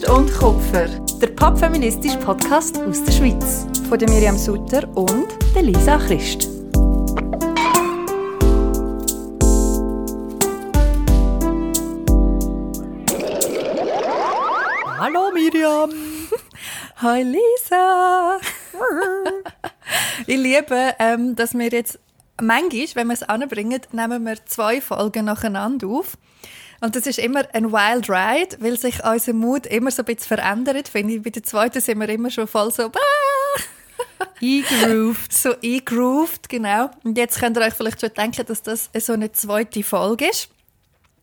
[0.00, 0.88] Christ und Kupfer,
[1.20, 3.66] der popfeministische Podcast aus der Schweiz.
[3.88, 6.48] Von der Miriam Sutter und der Lisa Christ.
[14.98, 15.90] Hallo Miriam!
[16.96, 18.38] Hi Lisa!
[20.26, 21.98] ich liebe, ähm, dass wir jetzt
[22.40, 26.16] manchmal, wenn wir es anbringen, nehmen wir zwei Folgen nacheinander auf.
[26.80, 30.36] Und das ist immer ein Wild Ride, weil sich unser Mut immer so ein bisschen
[30.36, 30.88] verändert.
[30.88, 32.90] Finde ich, bei der zweiten sind wir immer schon voll so
[34.42, 35.32] eingrooved.
[35.32, 36.90] So eingrooved, genau.
[37.04, 40.48] Und jetzt könnt ihr euch vielleicht schon denken, dass das so eine zweite Folge ist.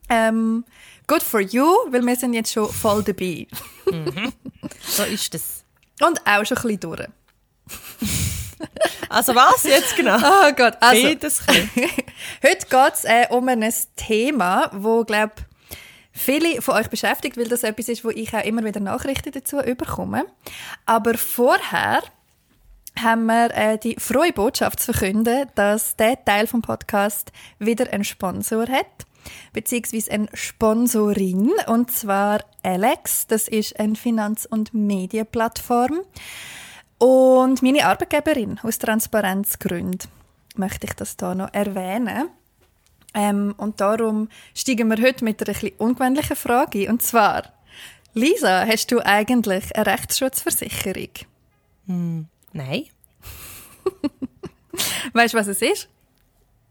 [0.08, 0.64] Ähm,
[1.06, 3.46] good for you, weil wir sind jetzt schon voll dabei.
[3.90, 4.32] Mhm.
[4.80, 5.64] So ist das.
[6.00, 7.02] Und auch schon ein bisschen durch.
[9.10, 10.16] Also was jetzt genau?
[10.16, 11.02] Oh Gott, also.
[11.02, 11.42] Beides
[12.42, 13.64] Heute geht es äh, um ein
[13.96, 15.32] Thema, wo glaube
[16.18, 19.56] viele von euch beschäftigt, weil das etwas ist, wo ich auch immer wieder Nachrichten dazu
[19.56, 20.24] bekomme.
[20.86, 22.02] Aber vorher
[23.00, 28.04] haben wir äh, die frohe Botschaft zu verkünden, dass der Teil vom Podcast wieder einen
[28.04, 29.06] Sponsor hat
[29.52, 33.26] beziehungsweise eine Sponsorin und zwar Alex.
[33.26, 36.00] Das ist eine Finanz- und Medienplattform
[36.98, 40.10] und meine Arbeitgeberin aus Transparenzgründen
[40.56, 42.28] möchte ich das da noch erwähnen.
[43.18, 46.90] Ähm, und darum steigen wir heute mit einer etwas ungewöhnlichen Frage ein.
[46.90, 47.52] Und zwar,
[48.14, 51.10] Lisa, hast du eigentlich eine Rechtsschutzversicherung?
[51.86, 52.20] Mm,
[52.52, 52.84] nein.
[55.14, 55.88] weißt du, was es ist?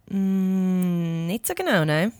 [0.09, 2.13] Mm, nicht so genau, nein.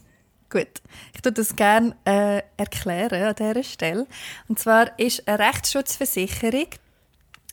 [0.50, 0.82] Gut,
[1.16, 4.08] ich tue das gerne äh, erklären an dieser Stelle.
[4.50, 6.68] Und zwar ist eine Rechtsschutzversicherung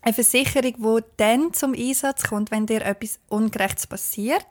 [0.02, 4.44] eine Versicherung, die dann zum Einsatz kommt, wenn dir etwas Ungerechtes passiert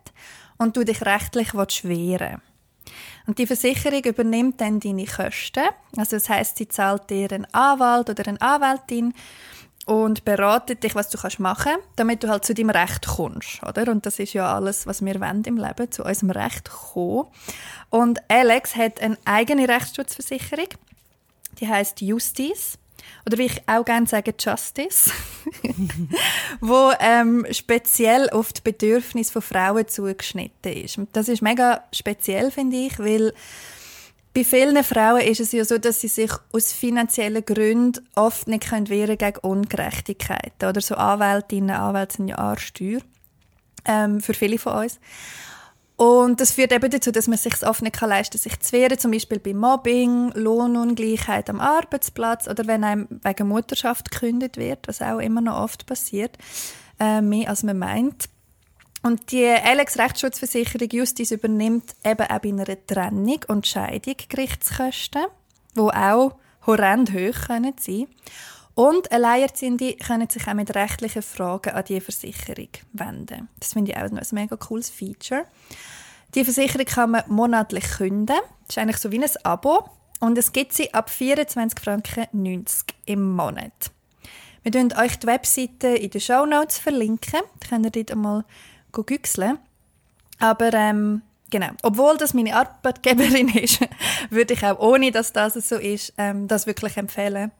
[0.58, 2.42] und du dich rechtlich wehren
[3.28, 5.64] Und die Versicherung übernimmt dann deine Kosten.
[5.97, 9.14] Also das heißt, sie zahlt dir einen Anwalt oder eine Anwältin
[9.86, 13.91] und beratet dich, was du kannst machen, damit du halt zu deinem Recht kommst, oder?
[13.91, 17.28] Und das ist ja alles, was wir wollen im Leben, zu unserem Recht kommen.
[17.90, 20.70] Und Alex hat eine eigene Rechtsschutzversicherung.
[21.59, 22.78] Die heißt Justice
[23.25, 25.11] oder wie ich auch gerne sage, Justice,
[26.61, 30.97] wo ähm, speziell auf die Bedürfnisse von Frauen zugeschnitten ist.
[30.97, 33.34] Und das ist mega speziell, finde ich, weil
[34.34, 38.67] bei vielen Frauen ist es ja so, dass sie sich aus finanziellen Gründen oft nicht
[38.67, 40.67] können wehren gegen Ungerechtigkeiten.
[40.67, 43.00] Oder so Anwältinnen, Anwälte sind ja Arschsteuer
[43.85, 45.00] ähm, für viele von uns.
[45.96, 48.98] Und das führt eben dazu, dass man sich oft nicht leisten kann, sich zu wehren,
[48.98, 55.02] zum Beispiel bei Mobbing, Lohnungleichheit am Arbeitsplatz oder wenn einem wegen Mutterschaft gekündigt wird, was
[55.02, 56.38] auch immer noch oft passiert,
[57.00, 58.30] äh, mehr als man meint.
[59.03, 65.26] Und die Alex Rechtsschutzversicherung Justiz übernimmt eben auch bei einer Trennung und Scheidung Gerichtskosten,
[65.76, 68.08] die auch horrend hoch können sein
[68.75, 73.50] und Alleinerziehende können sich auch mit rechtlichen Fragen an die Versicherung wenden.
[73.59, 75.45] Das finde ich auch ein mega cooles Feature.
[76.34, 78.35] Die Versicherung kann man monatlich künden.
[78.67, 79.89] Das ist eigentlich so wie ein Abo.
[80.19, 83.91] Und es gibt sie ab 24 Franken 90 im Monat.
[84.63, 87.41] Wir verlinken euch die Webseite in den Show Notes verlinken.
[87.59, 88.45] Da könnt ihr dort einmal
[88.91, 89.59] googeln.
[90.40, 93.81] Aber ähm, genau, obwohl das meine Arbeitgeberin ist,
[94.31, 97.51] würde ich auch ohne, dass das so ist, ähm, das wirklich empfehlen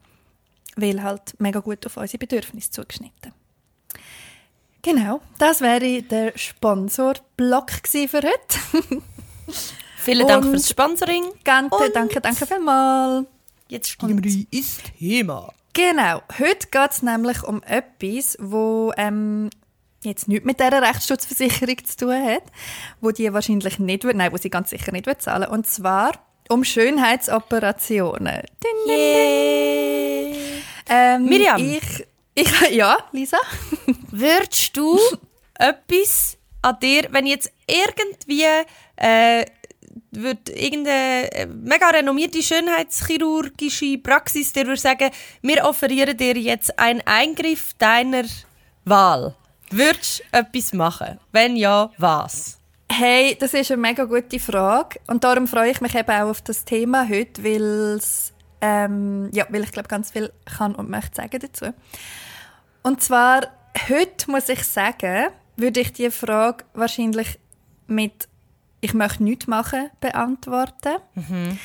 [0.76, 3.34] weil halt mega gut auf unsere Bedürfnisse zugeschnitten.
[4.82, 9.02] Genau, das wäre der Sponsorblock für heute.
[9.98, 11.24] Vielen Dank fürs Sponsoring.
[11.46, 13.26] Danke, danke, danke vielmals.
[13.70, 15.54] Jetzt steigen wir ins Thema.
[15.72, 19.50] Genau, heute geht es nämlich um etwas, wo ähm,
[20.04, 22.44] jetzt nichts mit dieser Rechtsschutzversicherung zu tun hat,
[23.00, 26.12] wo die wahrscheinlich nicht, nein, wo sie ganz sicher nicht zahlen Und zwar
[26.50, 28.42] um Schönheitsoperationen.
[28.88, 30.36] Yeah.
[30.90, 31.58] Ähm, Miriam.
[31.58, 32.06] Ich,
[32.36, 33.38] ich, ja, Lisa?
[34.12, 35.00] Würdest du
[35.60, 38.46] etwas an dir, wenn jetzt irgendwie
[38.96, 39.46] äh,
[40.12, 45.10] wird irgendeine äh, mega renommierte schönheitschirurgische Praxis dir würde sagen,
[45.42, 48.24] wir offerieren dir jetzt einen Eingriff deiner
[48.86, 49.36] Wahl.
[49.70, 51.20] Würdest du etwas machen?
[51.32, 52.60] Wenn ja, was?
[52.96, 55.00] Hey, das ist eine mega gute Frage.
[55.08, 58.00] Und darum freue ich mich eben auch auf das Thema heute, weil
[58.62, 61.74] ähm, ja, weil ich glaube ganz viel kann und möchte sagen dazu.
[62.84, 63.48] Und zwar
[63.90, 67.40] heute muss ich sagen, würde ich die Frage wahrscheinlich
[67.88, 68.28] mit
[68.80, 70.98] ich möchte nichts machen beantworten.
[71.16, 71.58] Mhm.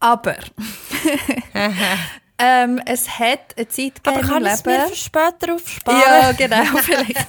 [0.00, 0.34] Aber
[2.38, 6.00] ähm, es hat eine Zeit gegeben Aber kann im es mir für später aufsparen?
[6.00, 7.26] Ja, genau, vielleicht.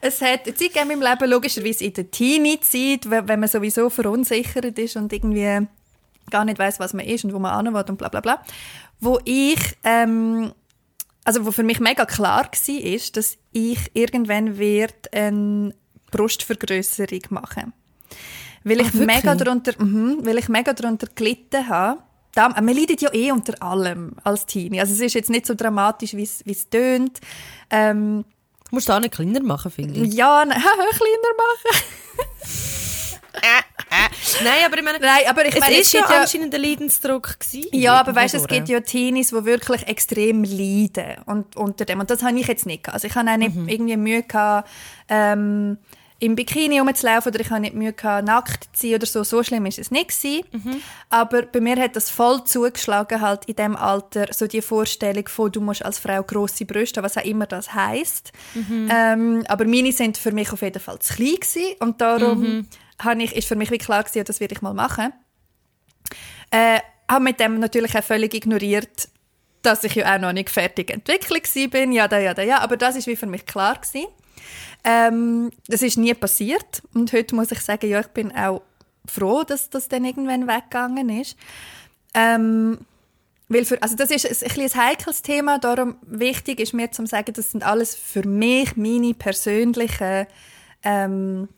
[0.00, 4.78] es hat eine Zeit gegeben im Leben, logischerweise in der Teenie-Zeit, wenn man sowieso verunsichert
[4.78, 5.66] ist und irgendwie
[6.30, 8.42] gar nicht weiß, was man ist und wo man hin will und bla bla bla.
[9.00, 10.52] Wo ich, ähm,
[11.24, 15.74] also wo für mich mega klar war, ist, dass ich irgendwann wird eine
[16.10, 17.72] Brustvergrößerung machen.
[18.64, 19.16] Weil ich wirklich?
[19.16, 22.02] mega darunter, mhm, weil ich mega darunter gelitten habe.
[22.38, 24.78] Da, man leidet ja eh unter allem als Teenie.
[24.80, 27.18] Also es ist jetzt nicht so dramatisch, wie es es tönt.
[27.68, 28.24] Ähm,
[28.70, 30.14] Du musst auch nicht kleiner machen, finde ich.
[30.14, 31.84] ja, nein, kleiner machen.
[34.44, 36.60] Nein, aber ich meine, Nein, aber ich es meine, ist ja, gibt ja anscheinend ein
[36.62, 37.68] Leidensdruck gewesen.
[37.72, 42.00] Ja, aber weißt du, es gibt ja Teenies, die wirklich extrem leiden und, unter dem.
[42.00, 42.94] Und das habe ich jetzt nicht gehabt.
[42.94, 43.68] Also ich habe auch nicht Mhm.
[43.68, 44.68] irgendwie Mühe gehabt,
[45.08, 45.78] ähm,
[46.20, 49.22] im Bikini rumzulaufen oder ich habe nicht Mühe gehabt, nackt zu sein oder so.
[49.22, 50.44] So schlimm ist es nicht gewesen.
[50.50, 50.80] Mhm.
[51.10, 55.52] Aber bei mir hat das voll zugeschlagen halt in dem Alter so die Vorstellung von,
[55.52, 58.32] du musst als Frau grosse Brüste, was auch immer das heisst.
[58.54, 58.88] Mhm.
[58.92, 62.66] Ähm, aber meine sind für mich auf jeden Fall zu klein gewesen und darum Mhm.
[63.00, 65.12] habe ich, ist für mich wie klar gewesen, das werde ich mal machen.
[66.50, 69.08] Äh, habe mit dem natürlich auch völlig ignoriert,
[69.62, 71.92] dass ich ja auch noch nicht fertig entwickelt bin.
[71.92, 72.60] Ja, da, ja, da, ja.
[72.60, 74.06] Aber das ist wie für mich klar gewesen.
[74.84, 76.82] Ähm, das ist nie passiert.
[76.94, 78.62] Und heute muss ich sagen, ja, ich bin auch
[79.06, 81.36] froh, dass das dann irgendwann weggegangen ist.
[82.14, 82.78] Ähm,
[83.48, 87.06] weil für, also das ist ein, ein, ein heikles Thema, darum wichtig ist mir zu
[87.06, 90.26] sagen, das sind alles für mich meine persönlichen
[90.82, 91.48] ähm,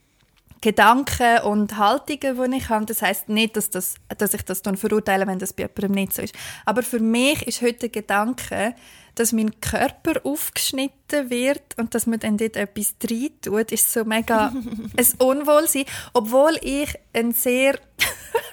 [0.61, 2.85] Gedanken und Haltungen, die ich habe.
[2.87, 6.13] Das heißt nicht, dass, das, dass ich das dann verurteile, wenn das bei jemandem nicht
[6.13, 6.35] so ist.
[6.65, 8.75] Aber für mich ist heute der Gedanke,
[9.21, 14.07] dass mein Körper aufgeschnitten wird und dass man dann dort etwas rein tut, ist so
[14.07, 14.47] mega
[14.97, 15.85] ein Unwohlsein.
[16.15, 17.79] Obwohl ich ein sehr,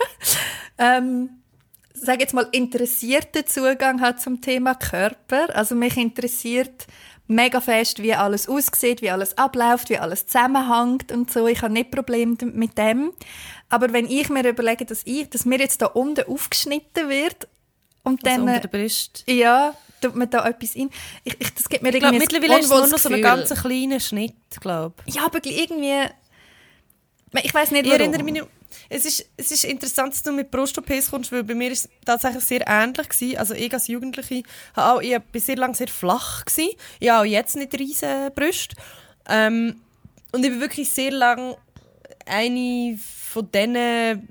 [0.77, 1.29] ähm,
[1.93, 5.55] sage jetzt mal, interessierten Zugang habe zum Thema Körper.
[5.55, 6.85] Also mich interessiert
[7.27, 11.47] mega fest, wie alles aussieht, wie alles abläuft, wie alles zusammenhängt und so.
[11.47, 13.13] Ich habe nicht Probleme mit dem.
[13.69, 17.47] Aber wenn ich mir überlege, dass, ich, dass mir jetzt da unten aufgeschnitten wird
[18.03, 18.49] und Also dann...
[18.49, 19.23] unter der Brust.
[19.27, 20.89] ja, tut man da etwas in.
[21.23, 23.49] Ich, ich, das gibt mir Ich glaube, mittlerweile ist es nur noch so ein ganz
[23.49, 26.09] kleiner Schnitt, glaube Ja, aber irgendwie...
[27.43, 28.01] Ich weiß nicht, Ich warum.
[28.01, 28.43] erinnere mich
[28.89, 31.91] es ist, es ist interessant, dass du mit Brust-OPs kommst, weil bei mir ist es
[32.05, 33.37] tatsächlich sehr ähnlich gewesen.
[33.37, 34.43] Also ich als Jugendliche
[34.75, 36.71] habe auch, ich sehr lange sehr flach gewesen.
[36.99, 38.75] Ich habe auch jetzt nicht riesen Brüste.
[39.27, 39.81] Ähm,
[40.31, 41.57] und ich bin wirklich sehr lange
[42.25, 44.29] eine von diesen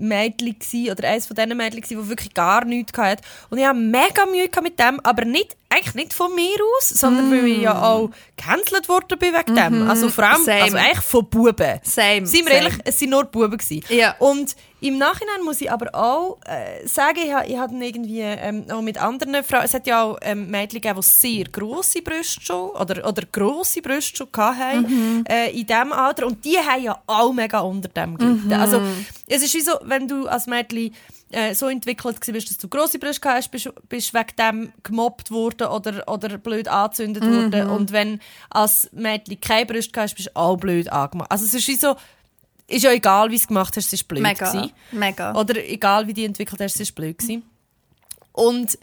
[0.00, 3.22] Mädchen gsi oder eines von diesen Mädchen gsi, die wirklich gar nichts hatte.
[3.50, 7.30] Und ich hatte mega Mühe mit dem, aber nicht, eigentlich nicht von mir aus, sondern
[7.30, 9.88] weil ich ja auch gecancelt worden bin wegen dem.
[9.88, 10.62] Also vor allem, Same.
[10.62, 11.78] also eigentlich von Buben.
[11.84, 12.54] Same, Seien wir same.
[12.54, 13.84] ehrlich, es sind nur Buben gewesen.
[13.88, 14.16] Ja.
[14.18, 18.80] Und im Nachhinein muss ich aber auch äh, sagen, ich, ich hatte irgendwie ähm, auch
[18.82, 22.70] mit anderen Frauen, es hat ja auch ähm, Mädchen gegeben, die sehr grosse Brüste schon,
[22.70, 25.24] oder, oder grosse Brüste schon hatten, Mhm.
[25.28, 26.26] äh, in diesem Alter.
[26.26, 28.46] Und die haben ja auch mega unter dem gelitten.
[28.48, 28.52] Mhm.
[28.54, 28.80] Also
[29.28, 30.92] es ist wie so, wenn du als Mädchen
[31.32, 35.68] äh, so entwickelt warst, dass du grosse Brüste hast, bist bist wegen dem gemobbt worden
[35.68, 37.52] oder, oder blöd angezündet Mhm.
[37.52, 37.70] worden.
[37.70, 41.30] Und wenn als Mädchen keine Brüste hast, bist du auch blöd angemacht.
[41.30, 41.94] Also es ist wie so,
[42.66, 44.22] ist ja egal, wie du es gemacht hast, es war blöd.
[44.22, 44.72] Mega, Gewesen.
[44.92, 45.34] mega.
[45.34, 47.18] Oder egal, wie die entwickelt hast, es war blöd.
[47.18, 47.42] Gewesen.
[48.32, 48.78] Und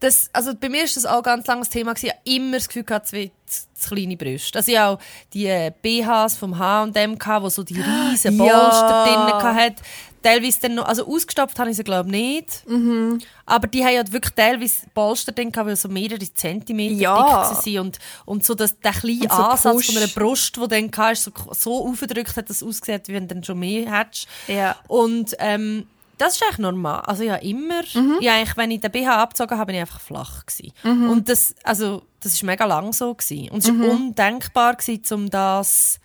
[0.00, 1.92] das, also bei mir war das auch ganz lange das Thema.
[1.92, 2.06] Gewesen.
[2.06, 3.30] Ich habe immer das Gefühl gehabt, zu,
[3.74, 4.58] zu, kleine Brüste.
[4.58, 4.98] Also ich hatte auch
[5.34, 8.58] die äh, BHs vom H&M, gehabt, wo so die riesen Ja.
[8.58, 9.74] Polster drin hat.
[10.22, 12.68] Teilweise dann noch, also ausgestopft habe ich sie glaube ich nicht.
[12.68, 13.18] Mhm.
[13.46, 17.48] Aber die haben ja wirklich teilweise Polster drin gehabt, die so mehrere Zentimeter Ja.
[17.50, 17.78] dick waren.
[17.86, 19.86] Und, und so dass der kleine Und so Ansatz Push.
[19.86, 23.28] von einer Brust, die dann hatte, so, so aufgedrückt hat, dass es ausgesehen wie wenn
[23.28, 24.26] du dann schon mehr hättest.
[24.46, 24.76] Ja.
[24.88, 25.86] Und ähm,
[26.18, 27.00] das ist eigentlich normal.
[27.06, 27.80] Also ja, immer.
[27.94, 28.18] Mhm.
[28.20, 30.72] Ja, eigentlich, wenn ich den BH abgezogen habe, bin ich einfach flach gewesen.
[30.82, 31.08] Mhm.
[31.10, 33.48] Und das, also, das ist mega lang so gewesen.
[33.50, 35.98] Und es war undenkbar gewesen, um das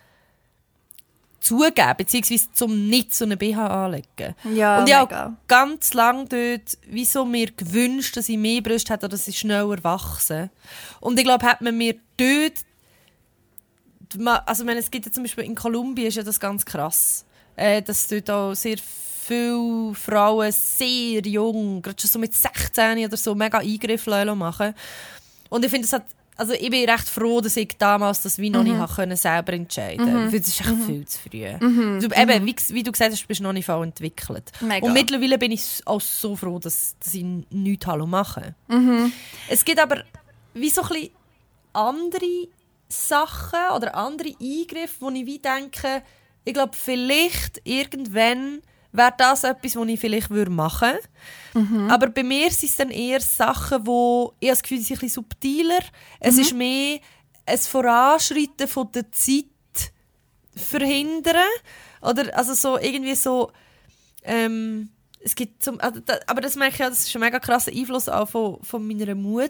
[1.46, 4.36] zugeben, beziehungsweise zum nicht so einen BH anlegen.
[4.54, 9.06] Ja, und ich habe ganz lange dort, wieso mir gewünscht, dass ich mehr Brüste hätte
[9.06, 10.50] oder dass ich schneller wachse.
[11.00, 12.54] Und ich glaube, hat man mir dort
[14.46, 17.26] also meine, es gibt ja zum Beispiel in Kolumbien ist ja das ganz krass,
[17.58, 23.18] äh, dass dort auch sehr viele Frauen sehr jung, gerade schon so mit 16 oder
[23.18, 24.74] so, mega Eingriffe machen.
[25.50, 26.06] Und ich finde, es hat,
[26.38, 29.54] also ich bin recht froh, dass ich damals das wie noch nicht habe können selber
[29.54, 30.26] entscheiden konnte.
[30.26, 32.00] Ich finde, das ist echt viel zu früh.
[32.00, 34.52] Du, eben, wie, wie du gesagt hast, bist du noch nicht voll entwickelt.
[34.60, 34.86] Mega.
[34.86, 38.54] Und mittlerweile bin ich auch so froh, dass, dass ich nichts Hallo mache.
[39.48, 40.04] Es gibt aber
[40.54, 41.10] wie so ein bisschen
[41.74, 42.48] andere
[42.88, 46.04] Sachen oder andere Eingriffe, wo ich wie denke,
[46.44, 48.62] ich glaube, vielleicht irgendwann
[48.96, 50.98] wäre das etwas, was ich vielleicht würde machen
[51.54, 51.92] würde.
[51.92, 55.00] Aber bei mir sind es dann eher Sachen, wo ich das Gefühl, sie sind ein
[55.02, 55.80] bisschen subtiler.
[56.20, 57.00] Es ist mehr
[57.46, 59.46] ein Voranschreiten von der Zeit
[60.56, 61.36] verhindern.
[62.02, 63.52] Oder also so irgendwie so
[64.24, 64.90] ähm,
[65.26, 68.08] es gibt zum, also aber das merke ich ja, das ist ein mega krasser Einfluss
[68.08, 69.50] auch von, von meiner Mutter.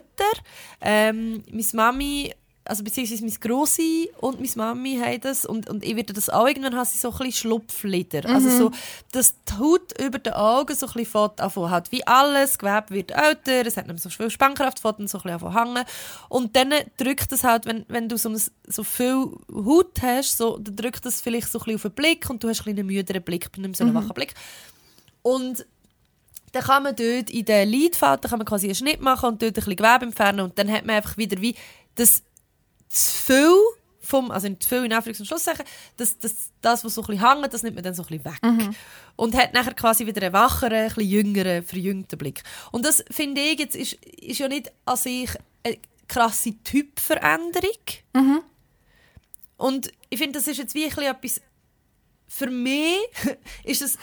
[0.80, 2.34] Ähm, meine Mami,
[2.68, 6.46] also beziehungsweise meine Grossi und meine Mami haben das und, und ich werde das auch
[6.46, 8.28] irgendwann haben sie so ein bisschen Schlupflider.
[8.28, 8.70] Also so,
[9.12, 13.66] dass die Haut über den Augen so ein bisschen halt wie alles, Gewebe wird älter,
[13.66, 15.84] es hat nicht mehr so viel Spannkraft, fährt dann so ein bisschen hängen
[16.28, 20.58] und dann drückt das halt, wenn, wenn du so, ein- so viel Haut hast, so,
[20.58, 22.78] dann drückt das vielleicht so ein bisschen auf den Blick und du hast ein bisschen
[22.80, 24.34] einen müderen Blick, nicht so einen wachen Blick.
[25.22, 25.66] Und
[26.52, 29.50] dann kann man dort in den Lidfalten kann man quasi einen Schnitt machen und dort
[29.50, 31.54] ein bisschen Gewebe entfernen und dann hat man einfach wieder wie
[31.96, 32.22] das
[32.88, 33.56] zu viel
[34.00, 35.64] vom, also zu viel in Anführungs- und Schlusszeichen,
[35.96, 38.24] das, das, das, was so ein bisschen hängt, das nimmt man dann so ein bisschen
[38.24, 38.38] weg.
[39.16, 42.42] Und hat nachher quasi wieder einen wacheren, ein bisschen jüngeren, verjüngten Blick.
[42.70, 45.30] Und das finde ich jetzt, ist, ist ja nicht an sich
[45.64, 45.78] eine
[46.08, 47.70] krasse Typveränderung.
[49.56, 51.40] Und ich finde, das ist jetzt wie ein bisschen etwas,
[52.28, 52.98] für mich
[53.64, 53.98] ist das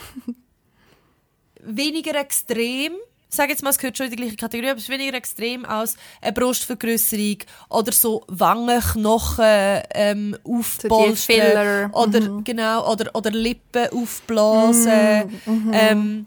[1.60, 2.92] weniger extrem.
[3.28, 5.64] Sag jetzt mal, es gehört schon in die gleiche Kategorie, aber es ist weniger extrem
[5.64, 7.38] als eine Brustvergrößerung
[7.68, 11.90] oder so Wangenknochen ähm, aufpolstern Filler.
[11.92, 15.40] oder genau oder oder Lippen aufblasen.
[15.72, 16.26] Ähm,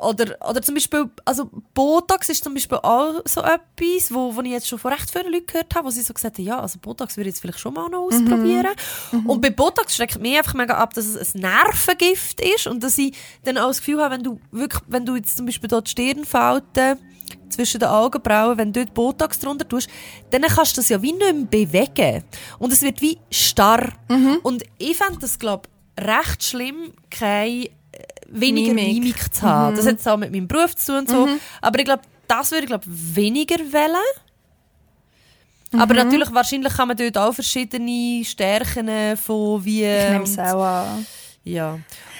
[0.00, 4.50] oder, oder zum Beispiel, also Botox ist zum Beispiel auch so etwas, wo, wo ich
[4.50, 6.78] jetzt schon von recht vielen Leuten gehört habe, wo sie so gesagt haben, ja, also
[6.78, 8.70] Botox würde ich jetzt vielleicht schon mal noch ausprobieren.
[9.26, 12.96] Und bei Botox schreckt mich einfach mega ab, dass es ein Nervengift ist und dass
[12.98, 15.86] ich dann auch das Gefühl habe, wenn du wirklich, wenn du jetzt zum Beispiel dort
[15.86, 16.98] die Stirnfalten
[17.48, 19.88] zwischen den Augenbrauen, wenn du dort Botox drunter tust,
[20.30, 22.24] dann kannst du das ja wie nicht mehr bewegen.
[22.58, 23.92] Und es wird wie starr.
[24.42, 27.68] Und ich fände das, glaube ich, recht schlimm, keine
[28.30, 29.02] weniger Mimik.
[29.02, 29.76] Mimik, zu haben.
[29.76, 31.28] Das hat jetzt auch mit meinem Beruf zu tun und so.
[31.60, 33.96] Aber ich glaube, das würde ich glaube, weniger wählen.
[35.72, 39.84] Aber natürlich, wahrscheinlich kann man dort auch verschiedene Stärken von wie...
[39.84, 41.06] Ich nehme und- es auch an.
[41.44, 41.78] Ja.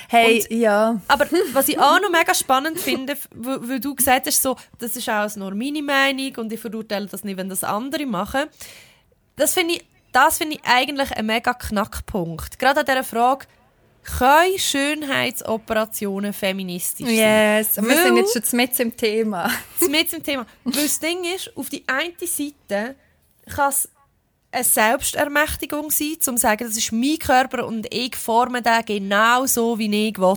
[0.09, 1.00] Hey, ja.
[1.07, 5.09] Aber was ich auch noch mega spannend finde, weil du gesagt hast, so, das ist
[5.09, 8.47] auch nur meine Meinung und ich verurteile das nicht, wenn das andere machen.
[9.37, 12.59] Das finde ich, das finde ich eigentlich ein mega Knackpunkt.
[12.59, 13.47] Gerade an dieser Frage,
[14.02, 17.14] können Schönheitsoperationen feministisch sein?
[17.59, 19.50] Yes, wir Weil- sind jetzt schon mit im Thema.
[19.88, 20.47] mit zum Thema.
[20.64, 22.97] Weil das Ding ist, auf die eine Seite
[23.47, 23.88] kann es
[24.52, 29.47] eine Selbstermächtigung sein, um zu sagen, das ist mein Körper und ich forme den genau
[29.47, 30.35] so, wie ich will.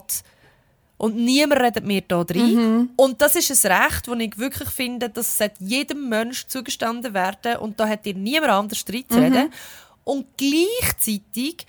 [0.97, 2.89] Und niemand redet mir da drin.
[2.95, 7.57] Und das ist ein Recht, das ich wirklich finde, das sollte jedem Mensch zugestanden werden.
[7.57, 9.51] Und da hat dir niemand anders drin zu reden.
[10.05, 11.65] Und gleichzeitig,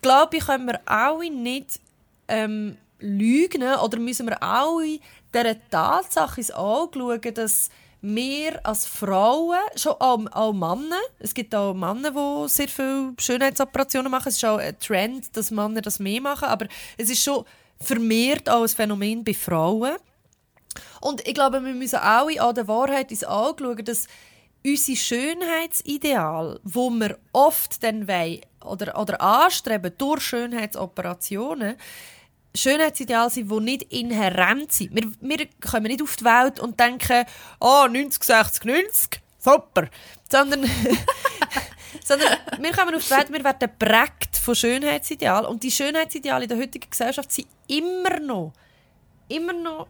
[0.00, 1.80] glaube ich, können wir alle nicht
[2.28, 4.98] ähm, lügen oder müssen wir alle
[5.34, 7.70] dieser Tatsache ins Auge schauen, dass
[8.02, 14.10] wir als Frauen, schon auch, auch Männer, es gibt auch Männer, die sehr viele Schönheitsoperationen
[14.10, 16.66] machen, es ist auch ein Trend, dass Männer das mehr machen, aber
[16.96, 17.44] es ist schon
[17.78, 19.96] vermehrt auch ein Phänomen bei Frauen.
[21.00, 24.06] Und ich glaube, wir müssen alle an der Wahrheit ins Auge schauen, dass
[24.64, 31.76] unsere Schönheitsideal, wo wir oft dann wollen, oder, oder anstreben durch Schönheitsoperationen,
[32.54, 34.94] Schönheitsideale sind, die nicht inhärent sind.
[34.94, 37.24] Wir, wir kommen nicht auf die Welt und denken,
[37.60, 39.88] oh, 90, 60, 90, super.
[40.28, 40.64] Sondern,
[42.04, 45.46] sondern wir kommen auf die Welt, wir werden geprägt von Schönheitsidealen.
[45.46, 48.52] Und die Schönheitsideale in der heutigen Gesellschaft sind immer noch,
[49.28, 49.86] immer noch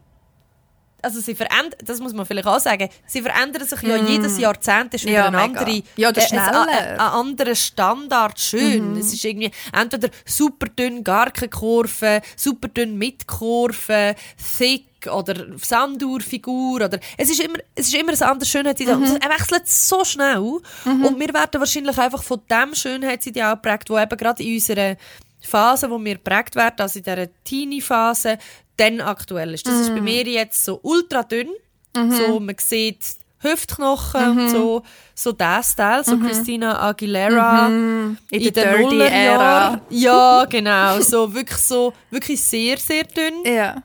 [1.01, 4.93] also sie verändern, das muss man vielleicht auch sagen, sie verändern sich ja jedes Jahrzehnt,
[4.93, 5.59] ist wieder Ja, ein mega.
[5.59, 8.97] andere, Ja, äh, ein, ein, anderer Standard schön.
[8.97, 14.15] Es ist irgendwie entweder super dünn, gar keine Kurve, super dünn mit Kurve,
[14.57, 18.97] thick oder Sanduhrfigur oder es ist immer, es ist immer ein anderes Schönheitsideal.
[18.97, 23.97] Und Es wechselt so schnell und wir werden wahrscheinlich einfach von dem Schönheitsideal geprägt, wo
[23.97, 24.95] eben gerade in unserer
[25.41, 28.37] Phase, wo wir geprägt werden, also in dieser Teenie-Phase,
[28.77, 29.67] dann aktuell ist.
[29.67, 31.49] Das ist bei mir jetzt so ultra dünn.
[31.93, 33.03] So, man sieht
[33.39, 34.83] Hüftknochen und so,
[35.15, 38.81] so der Style, so Christina Aguilera In der den Dirty-Ära.
[38.81, 39.81] Nullerjahren.
[39.89, 40.99] Ja, genau.
[41.01, 43.43] So, wirklich so, wirklich sehr, sehr dünn.
[43.43, 43.81] Ja.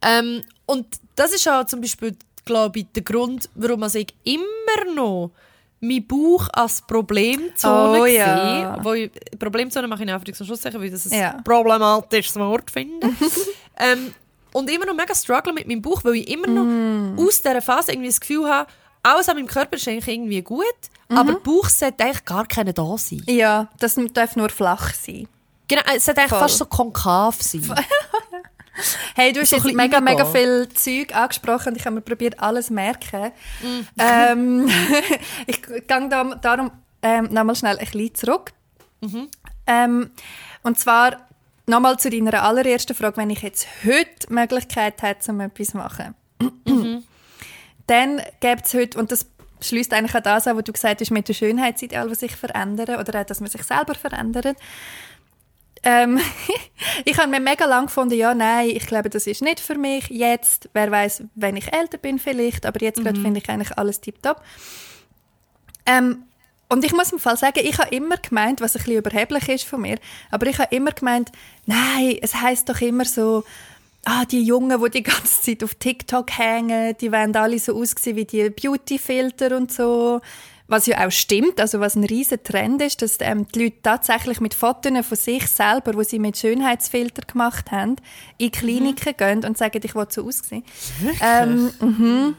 [0.00, 4.94] Ähm, und das ist auch zum Beispiel, glaube ich, der Grund, warum also ich immer
[4.94, 5.32] noch
[5.82, 8.78] meinen Bauch als Problemzone Oh, ja.
[8.82, 11.32] Wo ich, Problemzone mache ich in Anführungs- und Schlusszeichen, weil das ein Ja.
[11.44, 13.08] problematisches Wort finde.
[13.78, 14.14] ähm,
[14.52, 17.18] und immer noch mega struggle mit meinem Bauch, weil ich immer noch Mm.
[17.18, 18.70] aus dieser Phase irgendwie das Gefühl habe,
[19.02, 20.64] alles an meinem Körper ist eigentlich irgendwie gut,
[21.08, 21.18] Mhm.
[21.18, 23.22] aber der Bauch sollte eigentlich gar keiner da sein.
[23.26, 25.26] ja, das darf nur flach sein.
[25.68, 26.38] Genau, es sollte eigentlich Voll.
[26.40, 27.62] fast so konkav sein.
[29.14, 32.40] Hey, du hast So jetzt mega, mega viel Zeug angesprochen und ich habe mir probiert,
[32.40, 33.32] alles zu merken.
[33.62, 33.80] Mm.
[33.98, 34.68] Ähm,
[35.46, 36.70] ich gehe da, darum
[37.02, 38.52] ähm, nochmal schnell ein bisschen zurück.
[39.00, 39.28] Mhm.
[39.66, 40.10] Ähm,
[40.62, 41.16] und zwar
[41.66, 45.76] nochmal zu deiner allerersten Frage, wenn ich jetzt heute die Möglichkeit hätte, um etwas zu
[45.76, 46.14] machen,
[46.66, 47.04] mhm.
[47.86, 49.26] dann gäbe es heute, und das
[49.60, 53.00] schließt eigentlich an das an, was du gesagt hast, mit dem Schönheitsideal, was sich verändern
[53.00, 54.56] oder auch, dass man sich selber verändert.
[55.82, 56.20] Ähm,
[57.04, 60.08] ich habe mir mega lang gefunden, ja, nein, ich glaube, das ist nicht für mich
[60.08, 60.68] jetzt.
[60.72, 63.04] Wer weiß, wenn ich älter bin vielleicht, aber jetzt mhm.
[63.04, 64.42] gerade finde ich eigentlich alles tiptop.
[65.86, 66.24] Ähm,
[66.68, 69.64] und ich muss im Fall sagen, ich habe immer gemeint, was ein bisschen überheblich ist
[69.64, 69.98] von mir,
[70.30, 71.30] aber ich habe immer gemeint,
[71.66, 73.44] nein, es heißt doch immer so,
[74.04, 78.16] ah, die Jungen, die die ganze Zeit auf TikTok hängen, die werden alle so aussehen
[78.16, 80.20] wie die Beauty-Filter und so.
[80.72, 84.40] Was ja auch stimmt, also was ein riesen Trend ist, dass ähm, die Leute tatsächlich
[84.40, 87.96] mit Fotos von sich selber, wo sie mit Schönheitsfilter gemacht haben,
[88.38, 89.16] in Kliniken mhm.
[89.18, 90.64] gehen und sagen, ich will so aussehen.
[91.20, 92.36] Ähm, mhm.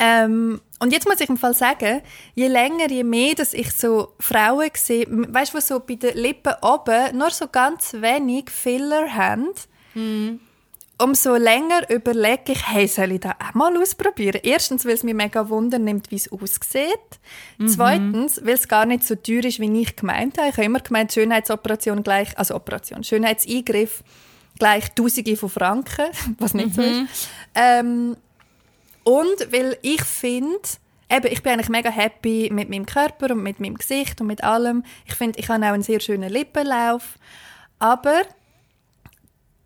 [0.00, 2.02] ähm, und jetzt muss ich im Fall sagen,
[2.34, 6.52] je länger, je mehr, dass ich so Frauen sehe, weißt du, so bei den Lippen
[6.62, 9.50] oben nur so ganz wenig Filler haben,
[9.94, 10.40] mhm
[10.98, 14.40] umso länger überlege ich, hey, soll ich das auch mal ausprobieren?
[14.42, 17.20] Erstens, weil es mich mega Wunder nimmt, wie es aussieht.
[17.58, 17.68] Mhm.
[17.68, 20.48] Zweitens, weil es gar nicht so teuer ist, wie ich gemeint habe.
[20.48, 24.02] Ich habe immer gemeint, Schönheitsoperation gleich, also Operation, Schönheitseingriff
[24.58, 26.06] gleich Tausende von Franken,
[26.38, 26.72] was nicht mhm.
[26.72, 27.28] so ist.
[27.54, 28.16] Ähm,
[29.04, 30.60] und weil ich finde,
[31.10, 34.42] eben, ich bin eigentlich mega happy mit meinem Körper und mit meinem Gesicht und mit
[34.42, 34.82] allem.
[35.04, 37.18] Ich finde, ich habe auch einen sehr schönen Lippenlauf.
[37.78, 38.22] Aber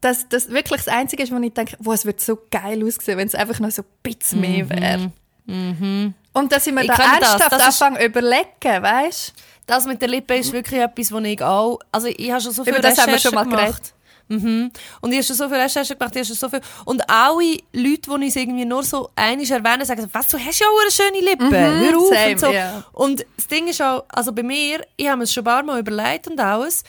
[0.01, 3.19] dass das wirklich das Einzige ist, wo ich denke, wow, es wird so geil aussehen,
[3.19, 4.71] wenn es einfach noch so ein bisschen mehr mhm.
[4.71, 5.13] wäre.
[5.47, 6.15] Mhm.
[6.33, 7.59] Und dass ich mir ich da ernsthaft das.
[7.59, 9.33] Das anfange überlegen, weißt
[9.67, 12.65] Das mit der Lippe ist wirklich etwas, wo ich auch, also ich habe schon so
[12.65, 13.95] viel Über das haben wir schon mal gemacht.
[14.29, 14.71] Mhm.
[15.01, 16.61] Und ich habe schon so viel Recherche gemacht, ich habe schon so viel.
[16.85, 20.67] Und alle Leute, die ich irgendwie nur so einig erwähnen, sagen, was, du hast ja
[20.67, 22.47] auch eine schöne Lippe, mhm, hör auf same, und so.
[22.47, 22.85] Yeah.
[22.93, 25.81] Und das Ding ist auch, also bei mir, ich habe es schon ein paar Mal
[25.81, 26.85] überlegt und alles,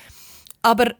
[0.61, 0.93] aber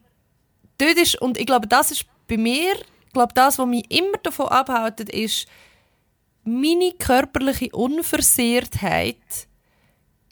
[0.82, 2.74] dort ist, und ich glaube, das ist bei mir,
[3.06, 5.46] ich glaube, das, was mich immer davon abhält, ist,
[6.44, 9.16] meine körperliche Unversehrtheit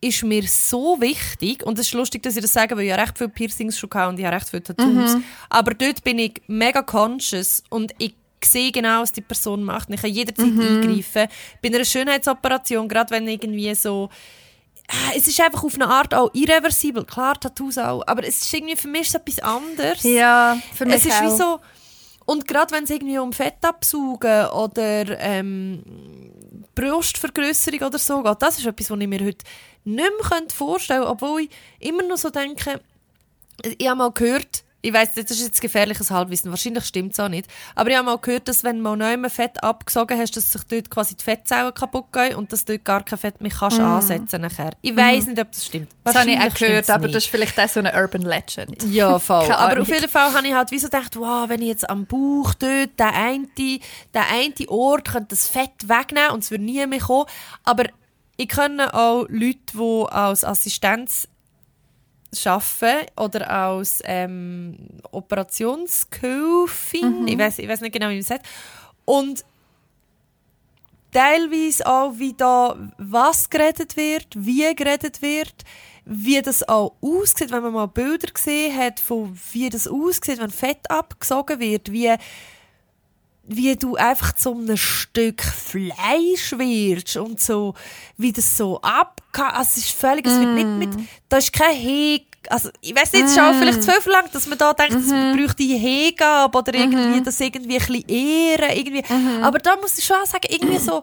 [0.01, 2.97] ist mir so wichtig, und es ist lustig, dass ich das sage, weil ich ja
[2.97, 5.25] recht viele Piercings schon hatte und ich habe recht viele Tattoos, mhm.
[5.51, 9.95] aber dort bin ich mega conscious und ich sehe genau, was die Person macht und
[9.95, 10.61] ich kann jederzeit mhm.
[10.61, 11.29] eingreifen.
[11.63, 14.09] Bei einer Schönheitsoperation, gerade wenn irgendwie so
[15.15, 17.05] es ist einfach auf eine Art auch irreversibel.
[17.05, 18.03] Klar, Tattoos auch.
[18.07, 20.03] Aber es ist irgendwie für mich ist etwas anderes.
[20.03, 21.23] Ja, für mich Es ist auch.
[21.23, 21.61] wie so...
[22.27, 25.83] Und gerade wenn es irgendwie um Fettabsaugen oder ähm,
[26.77, 29.45] Brustvergrößerung oder so geht, das ist etwas, was ich mir heute
[29.85, 31.13] nicht mehr vorstellen könnte.
[31.13, 31.51] Obwohl ich
[31.81, 32.81] immer noch so denke,
[33.65, 37.29] ich habe mal gehört, ich weiß, das ist jetzt gefährliches Halbwissen, wahrscheinlich stimmt es auch
[37.29, 37.47] nicht.
[37.75, 40.63] Aber ich habe mal gehört, dass wenn du mal neu Fett abgesogen hast, dass sich
[40.65, 43.83] dort quasi die Fettzellen kaputt gehen und dass dort gar kein Fett mehr kannst mm.
[43.83, 44.73] ansetzen nachher.
[44.81, 45.29] Ich weiß mm.
[45.29, 45.89] nicht, ob das stimmt.
[46.05, 48.83] Das habe ich auch gehört, aber das ist vielleicht auch so eine Urban Legend.
[48.85, 49.51] Ja, voll.
[49.53, 52.07] aber auf jeden Fall habe ich halt wie so gedacht, wow, wenn ich jetzt am
[52.07, 53.81] Bauch dort den einen, den
[54.15, 57.27] einen Ort könnte das Fett wegnehmen und es würde nie mehr kommen.
[57.65, 57.85] Aber
[58.37, 61.29] ich kenne auch Leute, die als Assistenz
[62.45, 64.77] arbeiten oder als ähm,
[65.11, 67.23] Operationshilfin.
[67.23, 67.29] Mhm.
[67.29, 68.47] Ich weiß ich weiß nicht genau, wie man es sagt.
[69.05, 69.45] Und
[71.13, 75.55] teilweise auch, wie da was geredet wird, wie geredet wird,
[76.05, 80.51] wie das auch aussieht, wenn man mal Bilder gesehen hat, von wie das aussieht, wenn
[80.51, 82.15] Fett abgesogen wird, wie
[83.53, 87.75] wie du einfach zu einem Stück Fleisch wirst und so,
[88.17, 89.21] wie das so abgeht.
[89.35, 91.09] Also es ist völlig, es wird nicht mit, mm.
[91.29, 94.47] da ist kein Heg, also ich weiß nicht, es ist auch vielleicht zu verlangt, dass
[94.47, 95.31] man da denkt, mm -hmm.
[95.31, 97.25] es bräuchte die Hegabe oder irgendwie, mm -hmm.
[97.25, 99.03] das irgendwie ein bisschen ehren, irgendwie.
[99.03, 99.43] -hmm.
[99.43, 101.03] Aber da muss ich schon sagen, irgendwie so,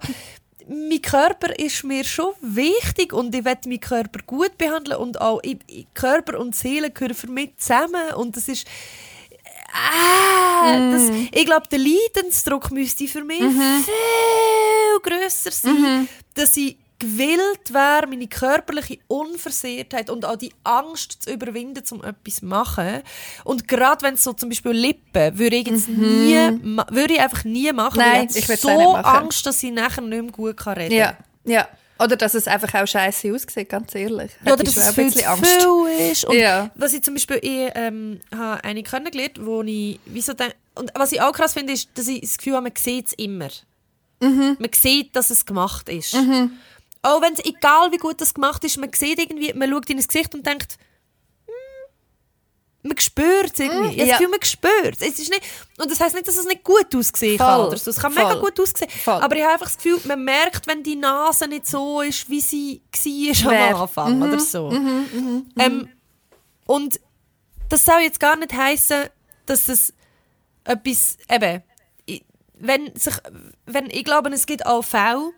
[0.68, 5.40] mein Körper ist mir schon wichtig und ich will meinen Körper gut behandeln und auch
[5.44, 5.60] ich,
[5.94, 8.68] Körper und Seele gehören für mich zusammen und das ist
[9.72, 11.28] ah, das, mm.
[11.32, 13.84] ich glaube, der Leidensdruck müsste für mich mhm.
[13.84, 16.08] viel grösser sein, mhm.
[16.34, 22.38] dass ich gewillt wäre, meine körperliche Unversehrtheit und auch die Angst zu überwinden, um etwas
[22.38, 23.04] zu machen.
[23.44, 26.00] Und gerade wenn es so zum Beispiel Lippen, würde ich jetzt mhm.
[26.02, 28.00] nie, würde ich einfach nie machen.
[28.00, 30.92] Nein, ich, ich so Angst, dass ich nachher nicht mehr gut reden kann.
[30.92, 31.68] Ja, ja.
[32.00, 34.32] Oder dass es einfach auch scheiße aussieht, ganz ehrlich.
[34.46, 36.26] Ja, oder dass es viel zu viel ist.
[36.26, 36.70] Und ja.
[36.76, 41.12] was ich zum Beispiel, ich ähm, habe eine kennengelernt, wo ich, wieso denk, und was
[41.12, 43.50] ich auch krass finde, ist, dass ich das Gefühl habe, man sieht es immer.
[44.20, 44.58] Mhm.
[44.60, 46.14] Man sieht, dass es gemacht ist.
[46.14, 46.52] Mhm.
[47.02, 49.98] Auch wenn es, egal wie gut das gemacht ist, man sieht irgendwie, man schaut in
[49.98, 50.78] das Gesicht und denkt,
[52.88, 53.88] man spürt es irgendwie.
[53.96, 54.18] Mm, ich ja.
[54.18, 55.20] Gefühl, man spürt es.
[55.20, 55.42] Ist nicht,
[55.78, 57.62] und das heisst nicht, dass es nicht gut aussehen kann.
[57.62, 57.90] Oder so.
[57.92, 58.24] Es kann Voll.
[58.26, 58.90] mega gut aussehen.
[58.90, 59.14] Voll.
[59.22, 62.42] Aber ich habe einfach das Gefühl, man merkt, wenn die Nase nicht so ist, wie
[62.42, 62.82] sie
[63.44, 64.16] war am Anfang.
[64.18, 64.22] Mhm.
[64.24, 64.70] Oder so.
[64.72, 64.80] Mhm,
[65.14, 65.90] mhm, mhm, ähm,
[66.66, 67.00] und
[67.70, 69.06] das soll jetzt gar nicht heißen,
[69.46, 69.94] dass es
[70.64, 71.64] etwas, eben,
[72.06, 72.24] ich-
[72.56, 73.14] wenn sich,
[73.66, 75.32] wenn, ich glaube, es gibt auch Fälle,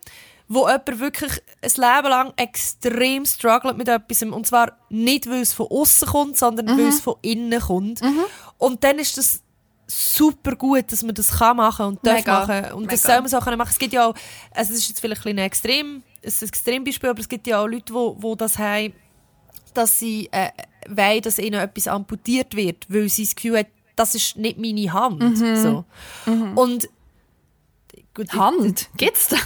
[0.51, 1.31] wo jemand wirklich
[1.61, 4.23] ein Leben lang extrem struggelt mit etwas.
[4.23, 8.01] Und zwar nicht, weil es von außen kommt, sondern weil es von innen kommt.
[8.57, 9.43] Und dann ist das
[9.85, 12.39] super gut, dass man das kann machen und darf Mega.
[12.39, 12.73] machen.
[12.73, 13.13] Und das Mega.
[13.13, 13.69] soll man so können machen.
[13.71, 14.15] Es gibt ja auch,
[14.51, 17.45] also es ist jetzt vielleicht ein, ein extrem, es ist ein Extrembeispiel, aber es gibt
[17.45, 18.93] ja auch Leute, wo, wo das haben,
[19.75, 20.49] dass sie äh,
[20.87, 24.91] wollen, dass ihnen etwas amputiert wird, weil sie das Gefühl haben, das ist nicht meine
[24.93, 25.19] Hand.
[25.19, 25.55] Mhm.
[25.57, 25.85] So.
[26.55, 26.89] Und
[28.15, 28.89] gut, Hand?
[28.97, 29.37] Gibt's da?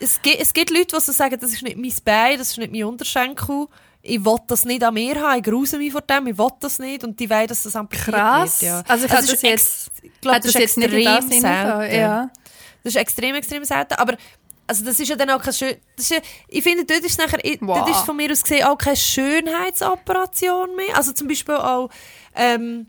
[0.00, 2.58] Es, gibt, es gibt Leute, die so sagen, das ist nicht mein Bein, das ist
[2.58, 3.66] nicht mein Unterschenkel.
[4.02, 6.78] Ich will das nicht an mir haben, ich gruse mich vor dem, ich will das
[6.78, 7.04] nicht.
[7.04, 8.62] Und die wollen, dass das amputiert Krass.
[8.62, 8.70] wird.
[8.70, 8.82] Ja.
[8.88, 9.90] Also ich hätte ist das jetzt,
[10.22, 12.30] glaub, hätte das jetzt nicht in das gehabt, ja.
[12.82, 13.94] Das ist extrem, extrem selten.
[13.94, 14.16] Aber
[14.66, 15.76] also das ist ja dann auch kein schön.
[15.96, 17.78] Das ja, ich finde, dort ist nachher, Wow.
[17.78, 20.96] dort ist von mir aus gesehen auch keine Schönheitsoperation mehr.
[20.96, 21.90] Also zum Beispiel auch,
[22.34, 22.86] ähm,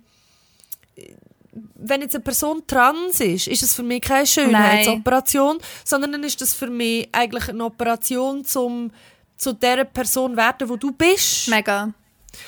[1.76, 6.40] wenn jetzt eine Person trans ist, ist es für mich keine Schönheitsoperation, sondern dann ist
[6.40, 8.92] das für mich eigentlich eine Operation zum
[9.38, 11.50] zu der Person werden, wo du bist.
[11.50, 11.92] Mega.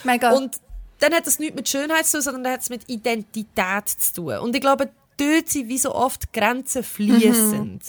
[0.03, 0.31] Mega.
[0.31, 0.57] Und
[0.99, 4.13] dann hat das nichts mit Schönheit zu tun, sondern dann hat es mit Identität zu
[4.13, 4.37] tun.
[4.37, 7.81] Und ich glaube, dort sind wie so oft Grenzen fließend.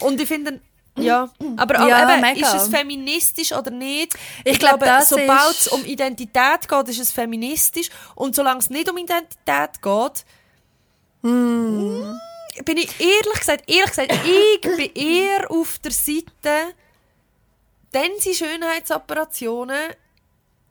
[0.00, 0.60] Und ich finde,
[0.98, 1.88] ja, aber.
[1.88, 2.46] Ja, eben, mega.
[2.46, 4.14] ist es feministisch oder nicht?
[4.44, 7.88] Ich glaub, das sobald ist- es um Identität geht, ist es feministisch.
[8.14, 10.24] Und solange es nicht um Identität geht,
[11.22, 12.18] Hm.
[12.64, 16.74] bin ich ehrlich gesagt, ehrlich gesagt, ich bin eher auf der Seite,
[17.92, 19.90] dann sind Schönheitsoperationen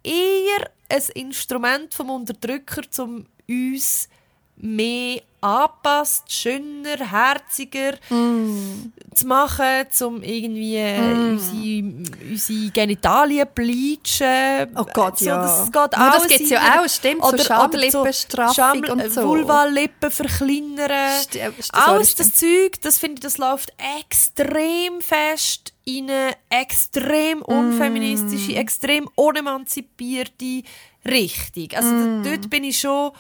[0.04, 4.08] eher ein Instrument vom Unterdrücker, um uns
[4.58, 8.94] mehr angepasst, schöner, herziger Mm.
[9.14, 14.70] zu machen, um irgendwie äh, unsere, unsere Genitalien bleachen.
[14.78, 15.42] Oh Gott, so, ja.
[15.42, 19.24] Das geht Ja, das gibt's ja auch, stimmt, so Schamlippenstraffung und so.
[19.28, 20.90] Vulvalippen verkleinern.
[20.90, 27.40] St- äh, Alles das Zeug, das finde ich, das läuft extrem fest in eine extrem
[27.40, 27.42] Mm.
[27.42, 30.64] unfeministische, extrem unemanzipierte
[31.06, 31.68] Richtung.
[31.76, 32.24] Also Mm.
[32.24, 33.12] dort bin ich schon,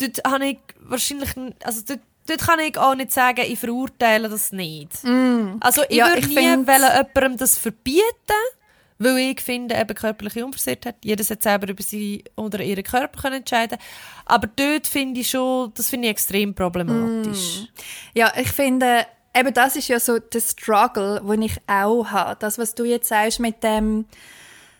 [0.00, 1.30] dort habe ich wahrscheinlich,
[1.64, 4.92] also dort, dort kann ich auch nicht sagen, ich verurteile das nicht.
[5.60, 5.98] Also ich Mm.
[5.98, 6.82] Ja, würde ich nie find- wollen
[7.14, 8.02] jemandem das verbieten,
[8.98, 13.36] weil ich finde, eben körperliche Unversehrtheit, jeder sollte selber über sie oder ihren Körper können
[13.36, 13.78] entscheiden
[14.26, 17.66] Aber dort finde ich schon, das finde ich extrem problematisch.
[18.14, 22.36] Ja, ich finde, eben das ist ja so der Struggle, den ich auch habe.
[22.40, 24.04] Das, was du jetzt sagst mit dem,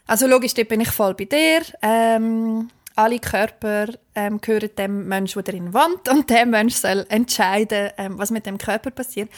[0.07, 1.63] also logisch, dort bin ich voll bei dir.
[1.81, 2.69] Ähm,
[3.01, 8.19] alle Körper ähm, gehören dem Menschen, der darin wohnt und der Mensch soll entscheiden, ähm,
[8.19, 9.31] was mit dem Körper passiert.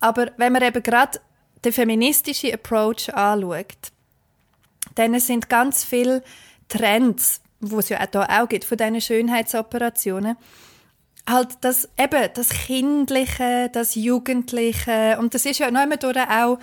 [0.00, 1.20] Aber wenn man eben gerade
[1.64, 3.92] den feministischen Approach anschaut,
[4.94, 6.22] dann sind ganz viele
[6.68, 10.36] Trends, wo es ja auch hier auch gibt, von diesen Schönheitsoperationen,
[11.28, 16.58] halt das eben das Kindliche, das Jugendliche und das ist ja noch immer durch auch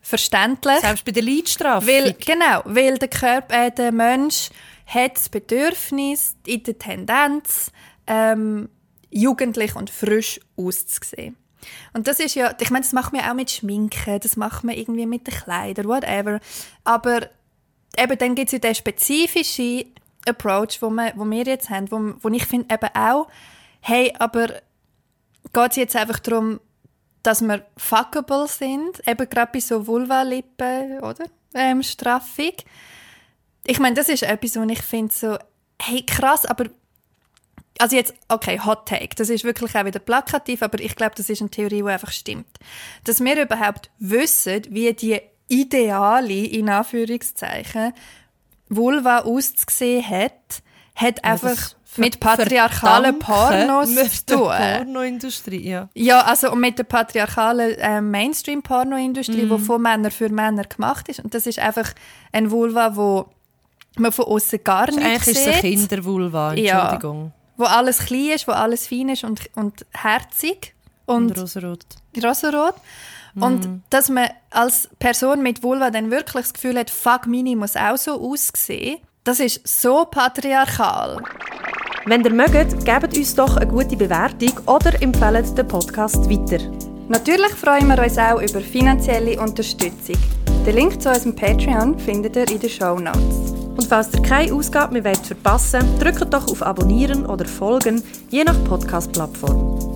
[0.00, 0.78] verständlich.
[0.80, 1.86] Selbst bei der Leidstrafe.
[1.86, 4.50] Weil, genau, weil der Körper, äh, der Mensch
[4.86, 7.72] hat das Bedürfnis, in der Tendenz,
[8.06, 8.68] ähm,
[9.10, 11.36] jugendlich und frisch auszusehen.
[11.92, 14.76] Und das ist ja, ich meine, das macht man auch mit Schminken, das macht man
[14.76, 16.40] irgendwie mit den Kleidern, whatever.
[16.84, 17.28] Aber
[17.98, 19.84] eben dann gibt es ja den spezifischen
[20.26, 23.28] Approach, wo, wir, wo wir jetzt haben, wo, wo ich finde eben auch,
[23.80, 24.48] hey, aber
[25.52, 26.60] geht es jetzt einfach darum,
[27.22, 31.24] dass wir fuckable sind, eben gerade bei so Vulva-Lippen, oder?
[31.54, 32.52] Ähm, Straffung.
[33.66, 35.36] Ich meine, das ist etwas, wo ich finde so,
[35.80, 36.66] hey, krass, aber
[37.78, 41.28] also jetzt, okay, Hot Take, das ist wirklich auch wieder plakativ, aber ich glaube, das
[41.28, 42.46] ist eine Theorie, die einfach stimmt.
[43.04, 47.92] Dass wir überhaupt wissen, wie die ideale, in Anführungszeichen,
[48.68, 50.62] Vulva auszusehen hat,
[50.94, 53.94] hat einfach das mit patriarchalen Pornos zu
[54.26, 54.48] der tun.
[54.48, 55.88] Pornoindustrie, ja.
[55.94, 59.56] Ja, also und mit der patriarchalen äh, Mainstream-Pornoindustrie, Mhm.
[59.58, 61.20] die von Männern für Männer gemacht ist.
[61.20, 61.92] Und das ist einfach
[62.32, 63.28] ein Vulva, wo
[63.98, 65.62] man von außen gar nicht Eigentlich ist es eine sieht.
[65.88, 66.82] Kindervulva, Ja.
[66.92, 67.32] Entschuldigung.
[67.56, 70.74] Wo alles klein ist, wo alles fein ist und, und herzig
[71.06, 71.84] und, Und rosarot.
[72.22, 72.74] rosarot.
[73.34, 73.42] Mhm.
[73.42, 77.76] Und dass man als Person mit Vulva dann wirklich das Gefühl hat, fuck, meine muss
[77.76, 81.22] auch so aussehen, das ist so patriarchal.
[82.04, 86.62] Wenn ihr mögt, gebt uns doch eine gute Bewertung oder empfehlt den Podcast weiter.
[87.08, 90.16] Natürlich freuen wir uns auch über finanzielle Unterstützung.
[90.66, 93.55] Den Link zu unserem Patreon findet ihr in den Show Notes.
[93.76, 98.42] Und falls ihr keine Ausgabe mehr wollt verpassen drückt doch auf Abonnieren oder Folgen, je
[98.44, 99.92] nach Podcast-Plattform.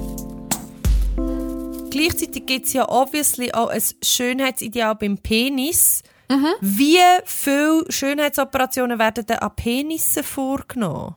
[1.90, 6.02] Gleichzeitig gibt es ja obviously auch ein Schönheitsideal beim Penis.
[6.30, 6.46] Mhm.
[6.60, 11.16] Wie viele Schönheitsoperationen werden denn an Penissen vorgenommen?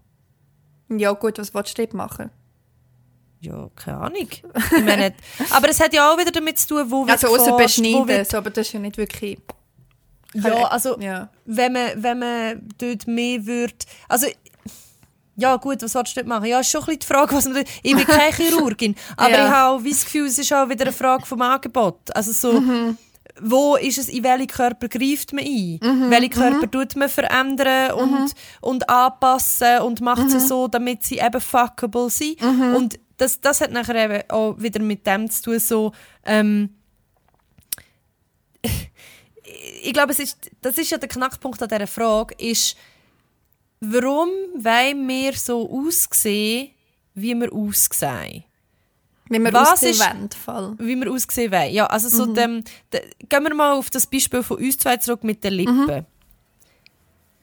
[0.90, 2.32] Ja gut, was willst du dort machen?
[3.42, 4.28] Ja, keine Ahnung.
[4.30, 5.14] Ich meine,
[5.52, 8.30] aber es hat ja auch wieder damit zu tun, wo Also wird außer beschneiden, wird-
[8.32, 9.38] so, aber das ist ja nicht wirklich...
[10.34, 11.30] Ja, also Ja.
[11.46, 13.74] wenn man, wenn man dort mehr würde.
[14.10, 14.28] Also,
[15.36, 16.46] ja, gut, was willst du dort machen?
[16.46, 19.46] Ja, ist schon ein bisschen die Frage, was man Ich bin keine Chirurgin, aber Ja.
[19.46, 22.16] ich habe das Gefühl, es ist auch wieder eine Frage vom Angebot.
[22.16, 22.98] Also, so, Mhm.
[23.42, 25.80] wo ist es, in welchen Körper greift man ein?
[26.10, 31.42] Welche Körper tut man verändern und, und anpassen und macht sie so, damit sie eben
[31.42, 32.40] fuckable sind?
[32.42, 35.92] Und das, das hat nachher eben auch wieder mit dem zu tun, so,
[36.26, 36.76] ähm,
[39.84, 42.76] ich glaube, es ist, das ist ja der Knackpunkt an dieser Frage, ist,
[43.80, 46.72] warum wollen wir so aussehen,
[47.14, 48.44] wie wir aussehen?
[49.30, 50.76] Wie wir Was aussehen ist- wollen, Fall.
[50.80, 51.72] Wie wir aussehen wollen.
[51.74, 52.34] Ja, also so Mhm.
[52.36, 55.86] dem, de, gehen wir mal auf das Beispiel von uns zwei zurück mit den Lippen.
[55.86, 56.06] Mhm.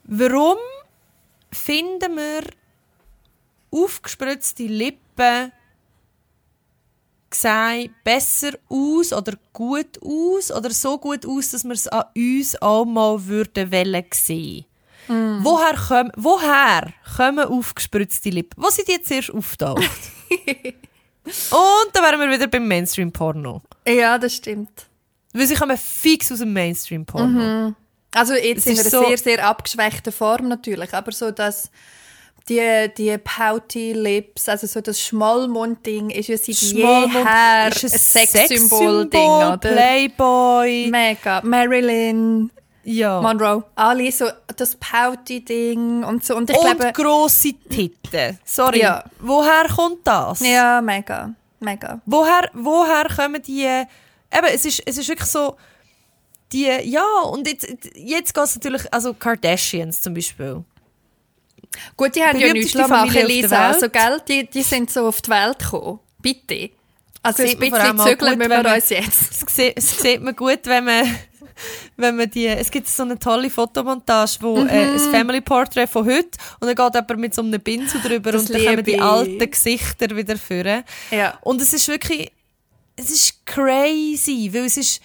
[0.04, 0.58] Warum
[1.52, 2.42] finden wir
[3.70, 5.52] aufgespritzte Lippen
[7.32, 12.60] sehen besser aus oder gut aus oder so gut aus, dass wir es an uns
[12.60, 14.64] auch mal würden wollen sehen.
[15.08, 15.40] Mhm.
[15.42, 18.62] Woher, kommen, woher kommen aufgespritzte Lippen?
[18.62, 19.82] Wo sind die jetzt erst auftaucht?
[21.24, 23.62] Und dann wären wir wieder beim Mainstream-Porno.
[23.86, 24.86] Ja, das stimmt.
[25.32, 27.74] Weil sie kommen fix aus dem Mainstream-Porno.
[28.12, 31.70] Also jetzt Es in einer so- sehr, sehr abgeschwächten Form natürlich, aber so dass
[32.48, 39.20] die, die pouty Lips, also so das Schmollmund-Ding ist ja seit jeher ist ein Sexsymbol-Ding,
[39.20, 39.56] oder?
[39.58, 40.88] Playboy.
[40.90, 41.40] Mega.
[41.44, 42.50] Marilyn
[42.84, 43.20] Ja.
[43.20, 44.26] Monroe, alle so
[44.56, 46.36] das pouty-Ding und so.
[46.36, 46.92] Und ich Und glaube...
[46.92, 48.38] grosse Titten.
[48.44, 48.80] Sorry.
[48.80, 49.04] Ja.
[49.20, 50.40] Woher kommt das?
[50.40, 51.34] Ja, mega.
[51.60, 52.00] Mega.
[52.06, 53.64] Woher, woher kommen die...
[53.64, 55.56] Eben, es ist, es ist wirklich so...
[56.52, 58.92] Die, ja, und jetzt, jetzt geht es natürlich...
[58.92, 60.64] Also Kardashians zum Beispiel.
[61.96, 63.68] Gut, die haben ja nichts machen, Familie Lisa.
[63.68, 66.00] Also, gell, die, die sind so auf die Welt gekommen.
[66.20, 66.70] Bitte.
[67.22, 69.30] Also ein bisschen gut, müssen wir uns jetzt.
[69.46, 71.04] Es sieht, sieht man gut, wenn man,
[71.96, 74.92] wenn man die, es gibt so eine tolle Fotomontage, wo äh, Mhm.
[74.94, 76.30] ein Family Portrait von heute
[76.60, 79.50] und dann geht jemand mit so einem Pinsel drüber Das und dann kommen die alten
[79.50, 80.82] Gesichter wieder führen.
[81.10, 81.38] Ja.
[81.42, 82.32] Und es ist wirklich,
[82.96, 85.02] es ist crazy, weil es ist,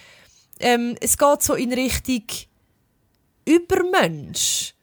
[0.60, 2.22] ähm, es geht so in Richtung
[3.46, 4.74] Übermensch.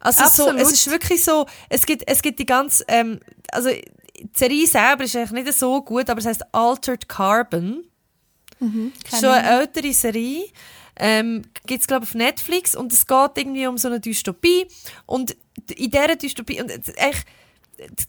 [0.00, 3.20] Also so, es ist wirklich so, es gibt, es gibt die ganz, ähm,
[3.52, 7.84] also die Serie selber ist eigentlich nicht so gut, aber es heißt Altered Carbon.
[9.20, 10.46] Schon eine ältere Serie.
[11.00, 12.74] Ähm, Gibt es, glaube ich, auf Netflix.
[12.74, 14.66] Und es geht irgendwie um so eine Dystopie.
[15.06, 15.36] Und
[15.76, 17.24] in dieser Dystopie, und es- echt,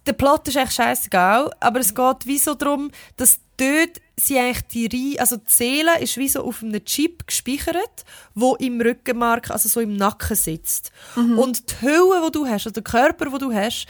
[0.05, 4.61] der Plot ist echt scheißegal, aber es geht wie so darum, dass dort sie eigentlich
[4.67, 9.51] die Reihe, also die Seele ist wie so auf einem Chip gespeichert, wo im Rückenmark,
[9.51, 10.91] also so im Nacken sitzt.
[11.37, 13.87] Und die Hülle, die du hast, also der Körper, den du hast,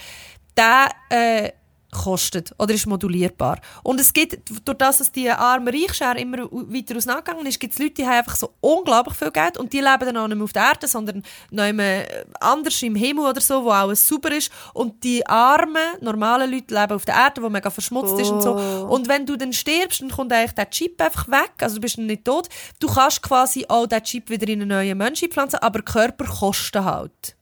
[0.58, 1.52] der äh,
[1.91, 3.60] kostet oder ist modulierbar.
[3.84, 7.80] Und es gibt, durch das, dass die arme Reichsschere immer weiter auseinandergegangen ist, gibt es
[7.80, 10.43] Leute, die haben einfach so unglaublich viel Geld und die leben dann auch nicht mehr
[10.43, 12.04] auf der Erde, sondern noch immer
[12.39, 14.52] anders im Himmel oder so, wo alles super ist.
[14.73, 18.56] Und die armen, normalen Leute leben auf der Erde, wo mega verschmutzt ist und so.
[18.56, 18.93] Oh.
[18.93, 21.97] Und wenn du dann stirbst, dann kommt eigentlich der Chip einfach weg, also du bist
[21.97, 22.49] dann nicht tot.
[22.80, 26.86] Du kannst quasi auch den Chip wieder in einen neuen Menschen pflanzen, aber Körper kosten
[26.86, 27.36] halt.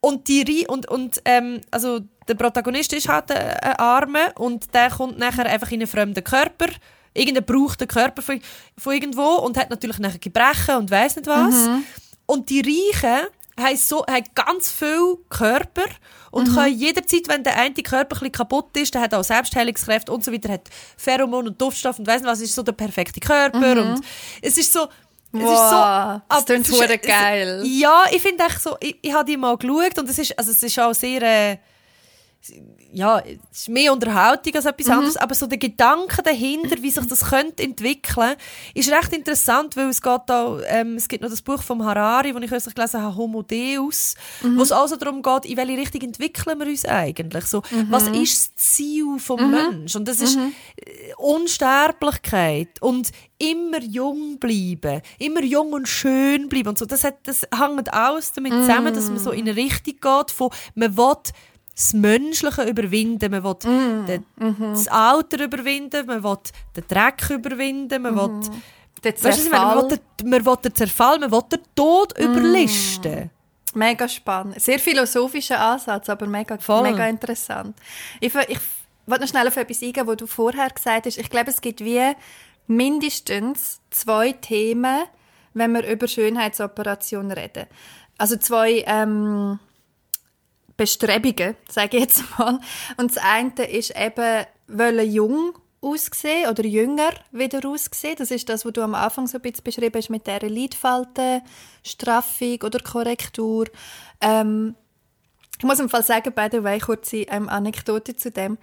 [0.00, 4.72] Und die Rei- und, und ähm, also der Protagonist ist halt ein, ein Arme und
[4.74, 6.66] der kommt nachher einfach in einen fremden Körper.
[7.14, 8.40] Irgendein braucht den Körper von,
[8.76, 11.54] von irgendwo und hat natürlich nachher Gebrechen und weiß nicht was.
[12.26, 13.26] Und die Reichen
[13.58, 15.84] haben, so, haben ganz viel Körper
[16.30, 20.22] und können jederzeit, wenn der eine Körper ein kaputt ist, der hat auch Selbstheilungskräfte und
[20.22, 23.80] so weiter, hat Pheromon und Duftstoff und weiss nicht was, ist so der perfekte Körper
[23.80, 24.00] und
[24.42, 24.88] es ist so
[25.40, 26.68] es ist so, Wow, das ab- es
[27.02, 27.62] ist- geil.
[27.66, 30.50] Ja, ich finde echt so, ich, ich habe die mal geschaut und es ist, also
[30.50, 31.56] es ist auch sehr, äh,
[32.92, 37.06] ja, es ist mehr Unterhaltung als etwas anderes, aber so der Gedanke dahinter, wie sich
[37.06, 38.36] das könnte entwickeln,
[38.74, 42.32] ist recht interessant, weil es geht auch, ähm, es gibt noch das Buch vom Harari,
[42.32, 46.00] das ich kürzlich gelesen habe, Homo Deus, wo es also darum geht, in welche Richtung
[46.02, 47.44] entwickeln wir uns eigentlich?
[47.46, 49.98] So, was ist das Ziel vom Menschen?
[50.00, 56.78] Und das ist äh, Unsterblichkeit und immer jung bleiben, immer jung und schön bleiben und
[56.78, 56.86] so.
[56.86, 60.50] Das, hat, das hängt alles damit zusammen, dass man so in eine Richtung geht, von
[60.74, 61.16] man will
[61.76, 63.54] das Menschliche überwinden, man will
[64.06, 64.24] den,
[64.72, 66.38] das Alter überwinden, man will
[66.74, 68.50] den Dreck überwinden, man will,
[69.04, 69.66] Der weißt du, was ich meine?
[69.74, 73.30] man, will den, will den Zerfall, man will den Tod überlisten.
[73.74, 74.58] Mega spannend.
[74.58, 76.82] Sehr philosophischer Ansatz, aber mega, Voll.
[76.90, 77.76] mega interessant.
[78.20, 78.58] Ich, ich
[79.04, 81.18] wollte noch schnell auf etwas eingehen, was du vorher gesagt hast.
[81.18, 82.12] Ich glaube, es gibt wie
[82.66, 85.04] mindestens zwei Themen,
[85.52, 87.66] wenn wir über Schönheitsoperationen reden.
[88.16, 89.58] Also zwei ähm,
[90.76, 92.60] Bestrebungen, sage ich jetzt mal.
[92.96, 98.16] Und das eine ist eben, wollen jung aussehen oder jünger wieder aussehen.
[98.18, 101.42] Das ist das, was du am Anfang so ein bisschen beschrieben hast mit dieser Lidfalte,
[101.84, 103.66] Straffung oder Korrektur.
[104.20, 104.74] Ähm,
[105.58, 108.58] ich muss im Fall sagen, by the way, kurze ähm, Anekdote zu dem,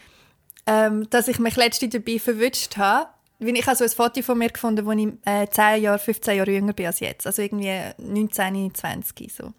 [0.68, 3.10] ähm, dass ich mich letztens dabei verwünscht habe.
[3.40, 6.74] Ich habe ein Foto von mir gefunden, wo ich äh, 10 Jahre, 15 Jahre jünger
[6.74, 7.28] bin als jetzt.
[7.28, 9.54] Also irgendwie 19, 20 so.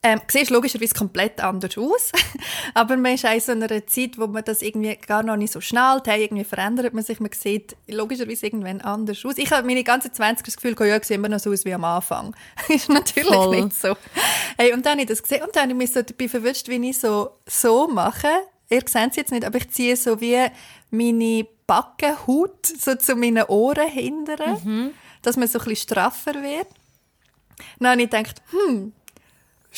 [0.00, 2.12] Ähm, siehst logischerweise komplett anders aus,
[2.74, 5.52] aber man ist auch in so einer Zeit, wo man das irgendwie gar noch nicht
[5.52, 9.38] so schnallt, hey, irgendwie verändert man sich, man sieht logischerweise irgendwann anders aus.
[9.38, 11.74] Ich habe meine ganze 20 das Gefühl, ja, ich sehe immer noch so aus wie
[11.74, 12.36] am Anfang.
[12.68, 13.64] ist natürlich Voll.
[13.64, 13.96] nicht so.
[14.56, 16.68] Hey, und dann habe ich das gesehen und dann habe ich mich so dabei verwünscht,
[16.68, 18.28] wie ich so, so mache.
[18.70, 20.46] Ihr seht es jetzt nicht, aber ich ziehe so wie
[20.90, 24.90] meine Backenhaut so zu meinen Ohren hindern, mhm.
[25.22, 26.68] dass man so ein bisschen straffer wird.
[27.80, 28.92] Dann habe ich gedacht, hm,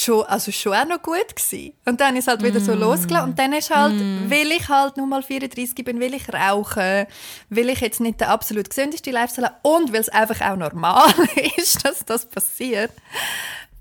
[0.01, 1.75] schon, also schon auch noch gut gewesen.
[1.85, 2.65] Und dann ist halt wieder mm.
[2.65, 3.31] so losgelassen.
[3.31, 4.31] Und dann ist halt, mm.
[4.31, 7.07] will ich halt nur mal 34 bin, will ich rauchen,
[7.49, 11.13] will ich jetzt nicht der absolut gesündeste Lifestyle und weil es einfach auch normal
[11.57, 12.93] ist, dass das passiert,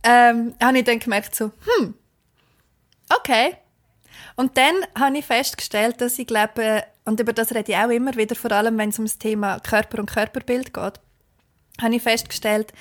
[0.03, 1.93] ähm, habe ich dann gemerkt so, hm,
[3.17, 3.55] okay.
[4.35, 8.15] Und dann habe ich festgestellt, dass ich glaube, und über das rede ich auch immer
[8.15, 10.93] wieder, vor allem wenn es um das Thema Körper und Körperbild geht,
[11.81, 12.73] habe ich festgestellt,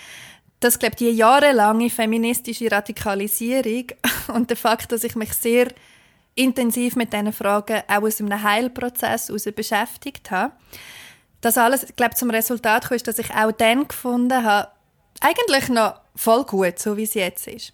[0.60, 3.86] dass glaube die jahrelange feministische Radikalisierung
[4.34, 5.68] und der Fakt, dass ich mich sehr
[6.34, 10.52] intensiv mit diesen Fragen auch aus einem Heilprozess heraus beschäftigt habe,
[11.40, 14.68] dass alles glaube zum Resultat kam, ist, dass ich auch dann gefunden habe,
[15.20, 17.72] eigentlich noch voll gut, so wie es jetzt ist.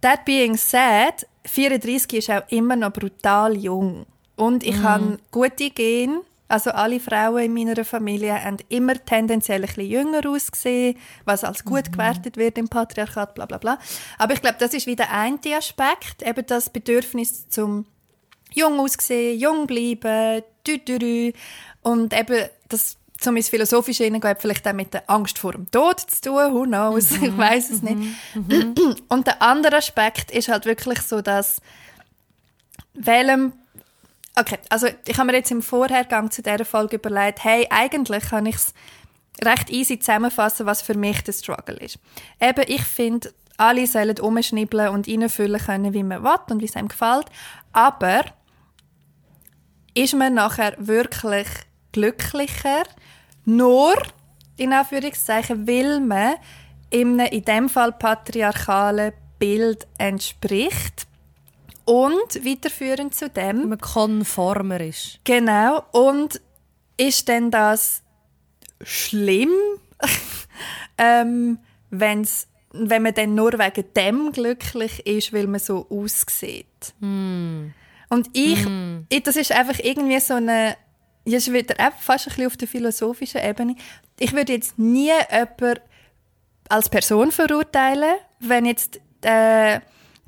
[0.00, 4.82] That being said, 34 ist auch immer noch brutal jung und ich mm.
[4.82, 10.28] habe gute Gene also alle Frauen in meiner Familie haben immer tendenziell ein bisschen jünger
[10.28, 11.92] ausgesehen, was als gut mhm.
[11.92, 13.78] gewertet wird im Patriarchat, bla bla bla.
[14.18, 17.86] Aber ich glaube, das ist wieder ein Aspekt, eben das Bedürfnis zum
[18.52, 21.32] jung aussehen, jung bleiben, dü, dü, dü.
[21.82, 25.98] und eben das zum ins Philosophische hineingehen, vielleicht auch mit der Angst vor dem Tod
[25.98, 27.24] zu tun, who knows, mhm.
[27.24, 27.98] ich weiß es nicht.
[28.34, 28.74] Mhm.
[29.08, 31.60] Und der andere Aspekt ist halt wirklich so, dass
[32.92, 33.54] welchem
[34.36, 38.46] Okay, also ich habe mir jetzt im Vorhergang zu dieser Folge überlegt, hey, eigentlich kann
[38.46, 38.74] ich es
[39.44, 41.98] recht easy zusammenfassen, was für mich der Struggle ist.
[42.40, 46.74] Eben, ich finde, alle sollen umschnibbeln und reinfüllen können, wie man will und wie es
[46.74, 47.26] einem gefällt.
[47.72, 48.24] Aber
[49.94, 51.46] ist man nachher wirklich
[51.92, 52.82] glücklicher,
[53.44, 53.94] nur,
[54.56, 56.34] in Anführungszeichen, weil man
[56.90, 61.06] in einem, in dem Fall patriarchalen Bild entspricht
[61.84, 63.60] und weiterführend zu dem.
[63.60, 65.20] Wenn man konformer ist.
[65.24, 65.82] Genau.
[65.92, 66.40] Und
[66.96, 68.02] ist denn das
[68.82, 69.52] schlimm,
[70.98, 71.58] ähm,
[71.90, 76.66] wenn's, wenn man dann nur wegen dem glücklich ist, weil man so aussieht?
[77.00, 77.68] Mm.
[78.10, 79.06] Und ich, mm.
[79.08, 80.76] ich, das ist einfach irgendwie so eine,
[81.24, 83.76] ist wieder fast ein bisschen auf der philosophischen Ebene.
[84.18, 85.80] Ich würde jetzt nie jemanden
[86.68, 89.80] als Person verurteilen, wenn jetzt äh,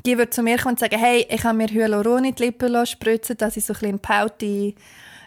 [0.06, 2.86] die würde zu mir kommen und sagen, hey, ich habe mir Hyaluron in die Lippen
[2.86, 4.74] spritzen, dass ich so ein bisschen paute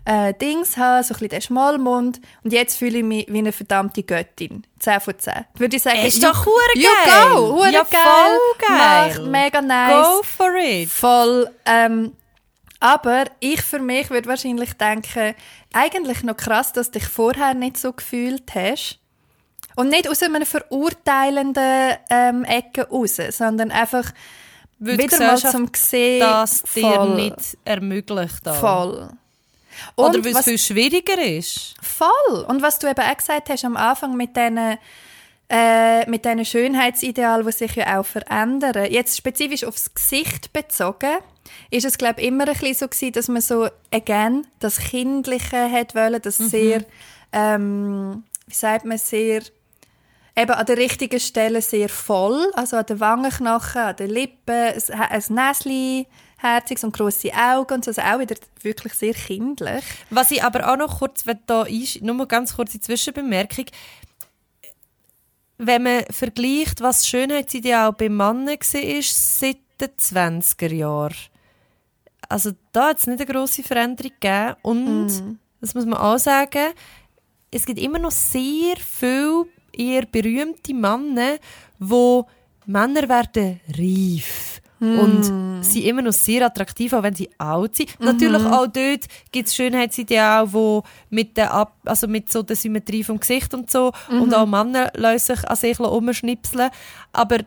[0.05, 2.21] äh, Dings habe, so ein bisschen den Schmalmund.
[2.43, 4.65] Und jetzt fühle ich mich wie eine verdammte Göttin.
[4.79, 5.33] 10 von 10.
[5.55, 6.83] Würde ich sagen, ist doch hure geil.
[6.83, 8.01] You go, hure ja, geil.
[8.03, 9.15] voll geil.
[9.17, 10.07] Mach, mega nice.
[10.07, 10.89] Go for it.
[10.89, 12.13] Voll, ähm,
[12.79, 15.35] aber ich für mich würde wahrscheinlich denken,
[15.73, 18.99] eigentlich noch krass, dass du dich vorher nicht so gefühlt hast.
[19.75, 24.11] Und nicht aus einer verurteilenden ähm, Ecke raus, sondern einfach,
[24.79, 28.47] wieder mal zum Sehen, das dir nicht ermöglicht.
[28.47, 28.55] Auch.
[28.55, 29.09] Voll.
[29.95, 31.75] Und Oder weil es viel schwieriger ist.
[31.81, 32.45] Voll.
[32.47, 34.77] Und was du eben auch gesagt hast am Anfang mit diesen
[35.49, 38.91] äh, mit diesen Schönheitsidealen, die sich ja auch verändern.
[38.91, 41.17] Jetzt spezifisch aufs Gesicht bezogen,
[41.71, 45.71] ist es glaube ich immer ein bisschen so gewesen, dass man so again das Kindliche
[45.71, 46.49] hat wollen, das mhm.
[46.49, 46.85] sehr,
[47.31, 49.41] ähm, wie sagt man, sehr
[50.41, 55.23] eben an der richtigen Stelle sehr voll, also an den Wangenknochen, an den Lippen, ein
[55.29, 56.05] Näschen,
[56.37, 59.83] herziges und grosse Augen und so, also auch wieder wirklich sehr kindlich.
[60.09, 63.65] Was ich aber auch noch kurz, da ist, nur mal ganz kurze Zwischenbemerkung,
[65.57, 71.15] wenn man vergleicht, was Schönheitsideal bei Männern war, seit den 20er Jahren,
[72.29, 74.55] also da hat es nicht eine grosse Veränderung gegeben.
[74.61, 75.39] Und, mm.
[75.59, 76.73] das muss man auch sagen,
[77.51, 79.47] es gibt immer noch sehr viele
[79.79, 81.37] eher berühmte Männer,
[81.79, 82.25] wo
[82.65, 84.99] Männer werden reif mm.
[84.99, 85.23] und
[85.63, 87.89] sind immer noch sehr attraktiv, auch wenn sie alt sind.
[87.89, 88.05] Mm -hmm.
[88.05, 93.19] Natürlich auch dort gibt es Schönheitsideale, wo mit der, also mit so der Symmetrie vom
[93.19, 94.21] Gesicht und so mm -hmm.
[94.21, 96.69] und auch Männer lassen sich an sich umschnipseln.
[97.11, 97.37] Aber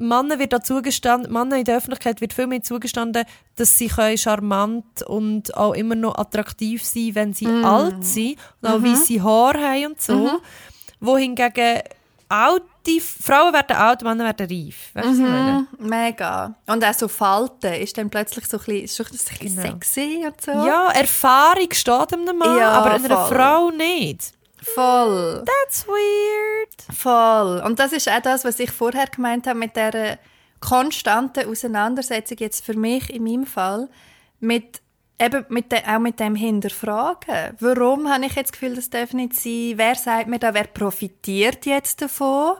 [0.00, 3.24] Männern wird da zugestanden, Männern in der Öffentlichkeit wird viel mehr zugestanden,
[3.56, 7.64] dass sie können charmant und auch immer noch attraktiv sein wenn sie Mm.
[7.64, 8.84] alt sind und auch Mhm.
[8.84, 10.40] weisse Haare haben und so.
[11.00, 11.80] Wohingegen
[12.28, 14.90] alte, Frauen werden alt, Männer werden reif.
[14.94, 15.66] Weißt du, was ich meine?
[15.78, 16.54] Mhm, mega.
[16.66, 19.06] Und auch so Falten ist dann plötzlich so ein bisschen, ist ein
[19.38, 19.62] bisschen Genau.
[19.62, 20.50] sexy und so.
[20.52, 23.26] Ja, Erfahrung steht einem Mann, Ja, aber einer.
[23.26, 24.32] Frau nicht.
[24.74, 25.44] Voll.
[25.46, 26.96] That's weird.
[26.98, 27.62] Voll.
[27.64, 30.18] Und das ist auch das, was ich vorher gemeint habe mit der
[30.60, 33.88] konstanten Auseinandersetzung jetzt für mich in meinem Fall
[34.40, 34.80] mit
[35.18, 37.56] eben mit de, auch mit dem Hinterfragen.
[37.60, 39.72] Warum habe ich jetzt das Gefühl, das darf nicht sein?
[39.76, 42.56] Wer sagt mir da, wer profitiert jetzt davon?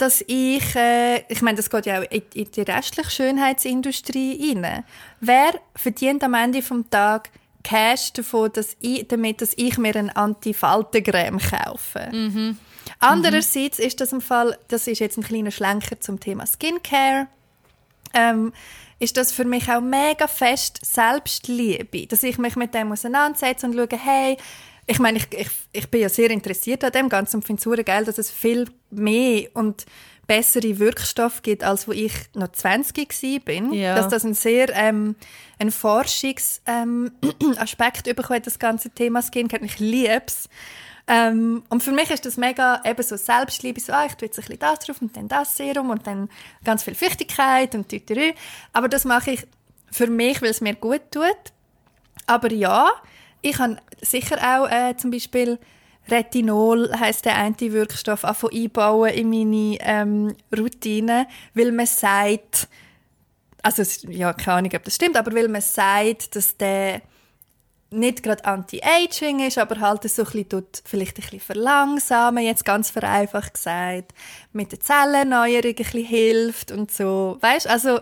[0.00, 4.84] dass ich, äh, ich meine, das geht ja auch in, in die restliche Schönheitsindustrie rein.
[5.20, 7.28] Wer verdient am Ende vom Tag
[7.62, 12.08] Cash davon, dass ich, damit dass ich mir eine Anti-Faltencreme kaufe?
[12.98, 17.28] Andererseits ist das im Fall, das ist jetzt ein kleiner Schlenker zum Thema Skincare,
[18.14, 18.52] ähm,
[18.98, 23.74] ist das für mich auch mega fest Selbstliebe, dass ich mich mit dem auseinandersetze und
[23.74, 24.36] schaue, hey,
[24.86, 27.84] ich meine, ich, ich, ich bin ja sehr interessiert an dem Ganzen und finde es
[27.84, 29.86] geil, dass es viel mehr und
[30.26, 33.40] bessere Wirkstoffe gibt, als wo ich noch 20 war.
[33.40, 33.72] bin.
[33.72, 33.96] Ja.
[33.96, 35.16] Dass das ein sehr ähm,
[35.58, 37.10] ein Forschungsaspekt ähm,
[38.16, 39.22] bekommt, das ganze Thema.
[39.34, 40.48] Und Ich liebe es.
[41.12, 44.38] Ähm, und für mich ist das mega eben so Selbstliebe, so, ah, ich tue jetzt
[44.38, 46.30] ein bisschen das drauf und dann das Serum und dann
[46.64, 48.32] ganz viel Feuchtigkeit und tüterü.
[48.72, 49.46] Aber das mache ich
[49.90, 51.52] für mich, weil es mir gut tut.
[52.26, 52.88] Aber ja,
[53.42, 55.58] ich habe sicher auch äh, zum Beispiel
[56.08, 62.68] Retinol heisst der Anti-Wirkstoff anfangen einbauen in meine ähm, Routine, weil man sagt,
[63.64, 67.02] also ja, keine Ahnung, ob das stimmt, aber weil man sagt, dass der
[67.90, 72.64] nicht gerade Anti-Aging ist, aber halt so ein bisschen tut, vielleicht ein bisschen verlangsamen, jetzt
[72.64, 74.12] ganz vereinfacht gesagt,
[74.52, 77.38] mit der Zellerneuerung ein bisschen hilft und so.
[77.40, 78.00] Weißt also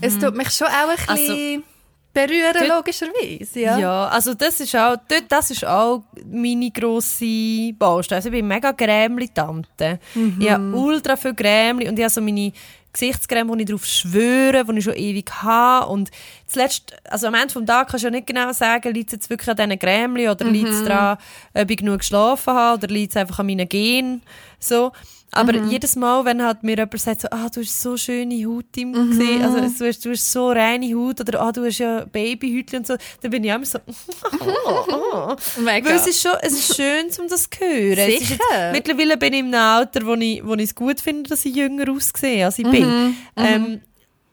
[0.00, 1.64] es tut mich schon auch ein bisschen
[2.12, 3.60] berühren, dort- logischerweise.
[3.60, 3.78] Ja.
[3.78, 4.08] Ja.
[4.08, 8.16] also das ist auch, dort, das ist auch meine grosse Baustelle.
[8.16, 9.98] Also ich bin mega Grämli-Tante.
[10.38, 12.52] Ich habe ultra viel Grämli und ich habe so meine
[12.92, 15.86] Gesichtscreme, wo ich drauf schwöre, die ich schon ewig habe.
[15.86, 16.10] Und
[16.46, 19.30] zuletzt, also am Ende des Tages kannst du ja nicht genau sagen, liegt es jetzt
[19.30, 21.16] wirklich an diesen Grämli oder liegt es daran,
[21.54, 24.22] ob ich genug geschlafen habe oder liegt es einfach an meinen Genen.
[24.58, 24.90] So.
[25.32, 28.76] Aber jedes Mal, wenn halt mir jemand sagt, so, ah, du hast so schöne Haut
[28.76, 32.04] im Gesicht, also du hast, du hast so reine Haut oder ah, du hast ja
[32.04, 33.78] Babyhäutchen und so, dann bin ich immer so,
[35.60, 35.88] Mega.
[35.88, 38.10] weil es ist schon, es ist schön, um das zu hören.
[38.10, 38.72] Ist jetzt, Sicher.
[38.72, 41.54] mittlerweile bin ich in einem Alter, wo ich, wo ich es gut finde, dass ich
[41.54, 43.16] jünger aussehe, als ich bin.
[43.36, 43.80] Ähm,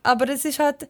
[0.01, 0.87] aber es ist halt,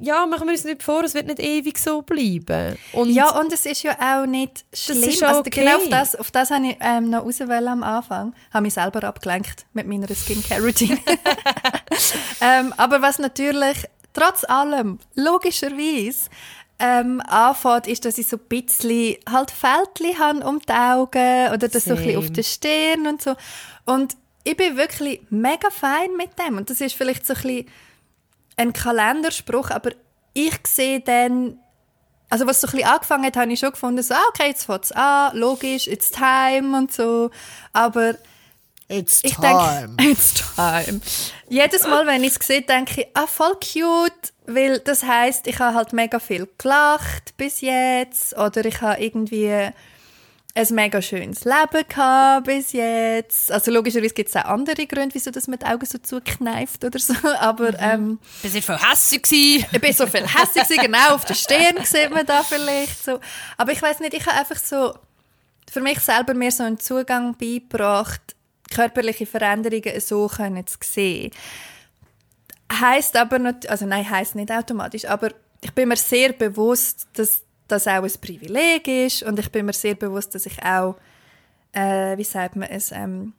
[0.00, 2.76] ja, machen wir uns nicht vor, es wird nicht ewig so bleiben.
[2.92, 5.02] Und Ja, und es ist ja auch nicht schlimm.
[5.02, 7.82] ist auch also genau auf das, auf das habe ich ähm, noch raus wollen am
[7.82, 8.34] Anfang.
[8.52, 10.98] Habe mich selber abgelenkt mit meiner Skincare-Routine.
[12.40, 16.30] ähm, aber was natürlich trotz allem logischerweise
[16.78, 21.68] ähm, anfängt, ist, dass ich so ein bisschen halt Fältchen habe um die Augen oder
[21.68, 23.34] das so ein bisschen auf der Stirn und so.
[23.84, 26.56] Und ich bin wirklich mega fein mit dem.
[26.56, 27.66] Und das ist vielleicht so ein bisschen
[28.58, 29.90] ein Kalenderspruch, aber
[30.34, 31.58] ich sehe dann
[32.30, 34.64] also was so ein bisschen angefangen hat, habe ich schon gefunden, so, ah, okay, jetzt
[34.64, 37.30] fängt es an, logisch, it's time und so.
[37.72, 38.16] Aber
[38.90, 39.94] It's ich time.
[39.96, 41.00] denke, it's time.
[41.48, 45.58] Jedes Mal, wenn ich es sehe, denke ich, ah, voll cute, weil das heißt, ich
[45.58, 49.68] habe halt mega viel gelacht bis jetzt oder ich habe irgendwie
[50.58, 53.52] ein mega schönes Leben gehabt bis jetzt.
[53.52, 57.14] Also logischerweise gibt es auch andere Gründe, wieso das mit Augen so zukneift oder so,
[57.38, 59.22] aber ähm, das war voll hässlich.
[59.22, 59.66] gewesen.
[59.72, 63.20] ich bin so viel gewesen, genau auf der Stirn sieht man da vielleicht so.
[63.56, 64.94] Aber ich weiß nicht, ich habe einfach so
[65.70, 68.34] für mich selber mir so einen Zugang beigebracht,
[68.70, 71.30] körperliche Veränderungen so können zu sehen.
[72.72, 75.30] Heißt aber nicht, also nein, heißt nicht automatisch, aber
[75.60, 79.22] ich bin mir sehr bewusst, dass das auch ein Privileg ist.
[79.22, 80.96] Und ich bin mir sehr bewusst, dass ich auch,
[81.72, 83.34] äh, wie sagt man es, ähm,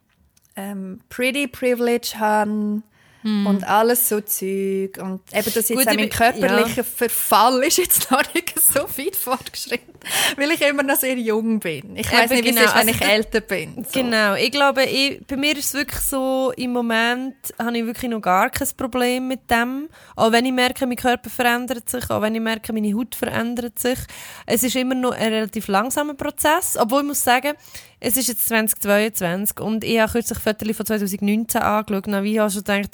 [0.56, 2.82] ähm, pretty privilege habe
[3.22, 8.10] und alles so Zeug und eben, dass jetzt Gut, auch mein körperlicher Verfall ist jetzt
[8.10, 9.94] noch nicht so weit fortgeschritten,
[10.36, 11.96] weil ich immer noch sehr jung bin.
[11.96, 13.84] Ich weiß nicht, wie genau, es ist, wenn also ich älter bin.
[13.84, 14.00] So.
[14.00, 18.10] Genau, ich glaube, ich, bei mir ist es wirklich so, im Moment habe ich wirklich
[18.10, 19.88] noch gar kein Problem mit dem.
[20.16, 23.78] Auch wenn ich merke, mein Körper verändert sich, auch wenn ich merke, meine Haut verändert
[23.78, 23.98] sich.
[24.46, 27.54] Es ist immer noch ein relativ langsamer Prozess, obwohl ich muss sagen,
[28.00, 32.50] es ist jetzt 2022 und ich habe kürzlich Fotos von 2019 angeschaut und ich habe
[32.50, 32.90] schon gedacht,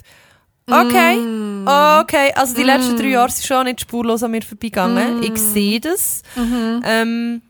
[0.69, 1.17] okay,
[2.01, 5.23] okay, also die letzten drei Jahre sind schon nicht spurlos an mir vorbeigegangen.
[5.23, 6.23] Ich sehe das.
[6.85, 7.43] Ähm,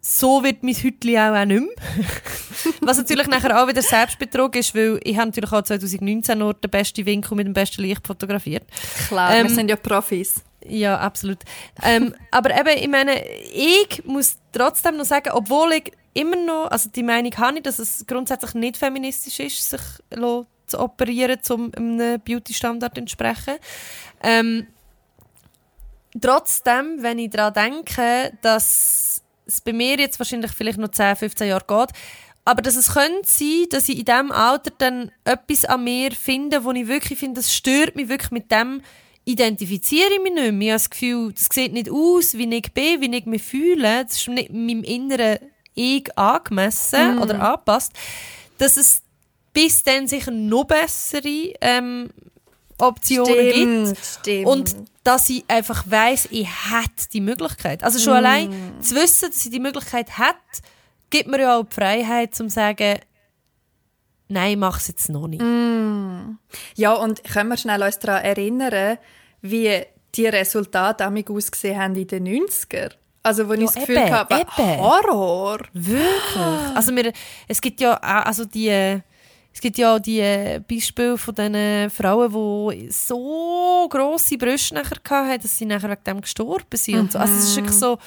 [0.00, 1.68] so wird mein Hütli auch, auch nicht mehr.
[2.80, 6.70] Was natürlich nachher auch wieder Selbstbetrug ist, weil ich habe natürlich auch 2019 nur den
[6.70, 8.62] besten Winkel mit dem besten Licht fotografiert.
[9.08, 10.34] Klar, Ähm, wir sind ja Profis.
[10.68, 11.38] Ja, absolut.
[11.82, 16.88] ähm, aber eben, ich meine, ich muss trotzdem noch sagen, obwohl ich immer noch, also
[16.90, 19.80] die Meinung habe ich, dass es grundsätzlich nicht feministisch ist, sich
[20.66, 23.56] zu operieren, um einem Beauty-Standard zu entsprechen.
[24.22, 24.66] Ähm,
[26.20, 31.48] trotzdem, wenn ich daran denke, dass es bei mir jetzt wahrscheinlich vielleicht noch 10, 15
[31.48, 31.96] Jahre geht,
[32.44, 36.64] aber dass es könnte sein, dass ich in diesem Alter dann etwas an mir finde,
[36.64, 38.82] wo ich wirklich finde, das stört mich wirklich mit dem,
[39.26, 40.76] identifiziere ich mich nicht mehr.
[40.76, 44.04] Ich habe das Gefühl, das sieht nicht aus, wie ich bin, wie ich mich fühle.
[44.04, 45.38] Das ist nicht meinem inneren
[45.74, 47.92] Ich angemessen oder angepasst.
[48.56, 49.02] Dass es
[49.52, 52.10] bis dann sicher noch bessere ähm,
[52.78, 53.98] Optionen gibt.
[54.04, 54.46] stimmt.
[54.46, 57.82] Und dass ich einfach weiss, ich hätte die Möglichkeit.
[57.82, 60.62] Also schon allein zu wissen, dass ich die Möglichkeit hätte,
[61.10, 63.00] gibt mir ja auch die Freiheit, zu sagen,
[64.28, 65.42] nein, mach es jetzt noch nicht.
[66.74, 68.98] Ja, und können wir schnell uns daran erinnern,
[69.42, 69.82] wie
[70.14, 72.92] die Resultate amig ausgesehen haben in den 90er?
[73.22, 74.78] Also, wo ich das Gefühl eben, habe, eben.
[74.80, 75.58] Horror.
[75.72, 76.76] Wirklich?
[76.76, 77.12] Also wir,
[77.48, 83.88] es gibt ja also die, es gibt ja die Beispiele von diesen Frauen, die so
[83.90, 87.18] grosse Brüste nachher hatten, dass sie nachher wegen dem gestorben sind und so.
[87.18, 87.98] Also es ist wirklich so,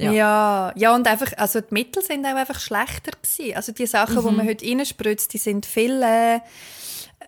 [0.00, 0.12] Ja.
[0.12, 0.72] Ja.
[0.76, 3.56] ja, und einfach, also die Mittel sind auch einfach schlechter gewesen.
[3.56, 6.40] Also die Sachen, die man heute reinspritzt, die sind viel, äh,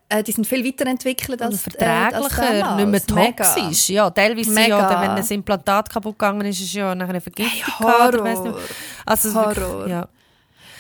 [0.08, 2.76] äh, die sind viel weiterentwickelt als, und äh, als verträglicher, damals.
[2.92, 3.44] nicht mehr Mega.
[3.54, 3.88] toxisch.
[3.90, 4.88] Ja, teilweise sind ja, Mega.
[4.88, 8.24] dann, wenn ein Implantat kaputt gegangen ist, ist ja nachher eine Vergiftung Hey, gehabt, oder
[8.24, 8.52] weiss nicht.
[8.52, 8.62] Horror.
[9.06, 9.56] Also Horror.
[9.56, 10.08] Wirklich, ja.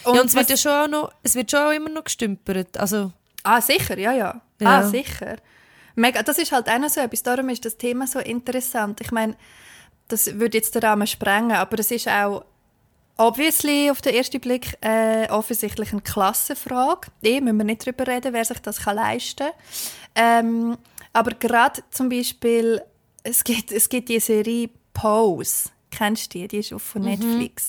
[0.04, 2.04] Und, ja, und es wird ja schon auch noch, es wird schon auch immer noch
[2.04, 2.76] gestümpert.
[2.78, 3.12] Also,
[3.44, 4.40] Ah, sicher, ja, ja.
[4.60, 4.78] Ja.
[4.78, 5.36] Ah, sicher.
[5.94, 7.22] Mega, das ist halt auch noch so etwas.
[7.22, 9.00] Darum ist das Thema so interessant.
[9.00, 9.34] Ich meine,
[10.12, 12.44] das würde jetzt den Rahmen sprengen, aber es ist auch
[13.16, 17.08] obviously auf den ersten Blick äh, offensichtlich eine Klassenfrage.
[17.22, 19.48] Eh, müssen wir nicht darüber reden, wer sich das kann leisten
[20.14, 20.46] kann.
[20.46, 20.78] Ähm,
[21.12, 22.82] aber gerade zum Beispiel,
[23.22, 25.70] es gibt, es gibt die Serie Pose.
[25.90, 26.48] Kennst du die?
[26.48, 27.68] Die ist auch von Netflix.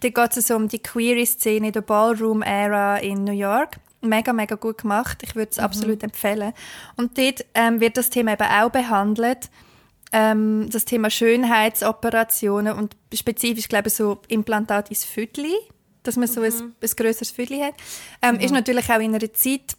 [0.00, 3.76] Da geht es so um die Queer-Szene, der Ballroom-Ära in New York.
[4.02, 5.22] Mega, mega gut gemacht.
[5.22, 6.52] Ich würde es absolut empfehlen.
[6.96, 9.50] Und dort ähm, wird das Thema eben auch behandelt.
[10.12, 15.46] Ähm, das Thema Schönheitsoperationen und spezifisch, glaube ich, so Implantat ins Viertel,
[16.02, 17.74] dass man so ein, ein grösseres Viertel hat.
[18.22, 19.76] Ähm, Ist natürlich auch in einer Zeit,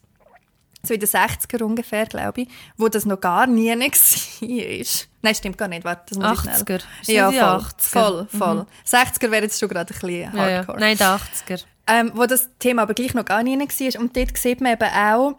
[0.83, 5.07] so in den 60er ungefähr, glaube ich, wo das noch gar nie war.
[5.21, 5.83] Nein, stimmt gar nicht.
[5.83, 6.79] Warte, das muss ich schnell.
[6.79, 6.81] 80er.
[7.11, 7.73] Ja, voll, 80er?
[7.77, 8.65] voll, voll.
[8.87, 10.57] 60er wäre jetzt schon gerade ein bisschen ja, ja.
[10.57, 10.79] hardcore.
[10.79, 11.63] Nein, die 80er.
[11.87, 14.01] Ähm, wo das Thema aber gleich noch gar nie war.
[14.01, 15.35] Und dort sieht man eben auch,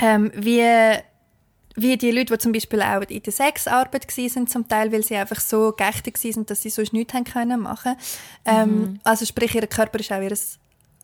[0.00, 0.64] ähm, wie,
[1.80, 5.16] wie die Leute, die zum Beispiel auch in der Sexarbeit waren, zum Teil, weil sie
[5.16, 7.96] einfach so geächtet waren, dass sie sonst nichts haben können machen.
[8.44, 10.36] Ähm, Also sprich, ihr Körper war auch ihr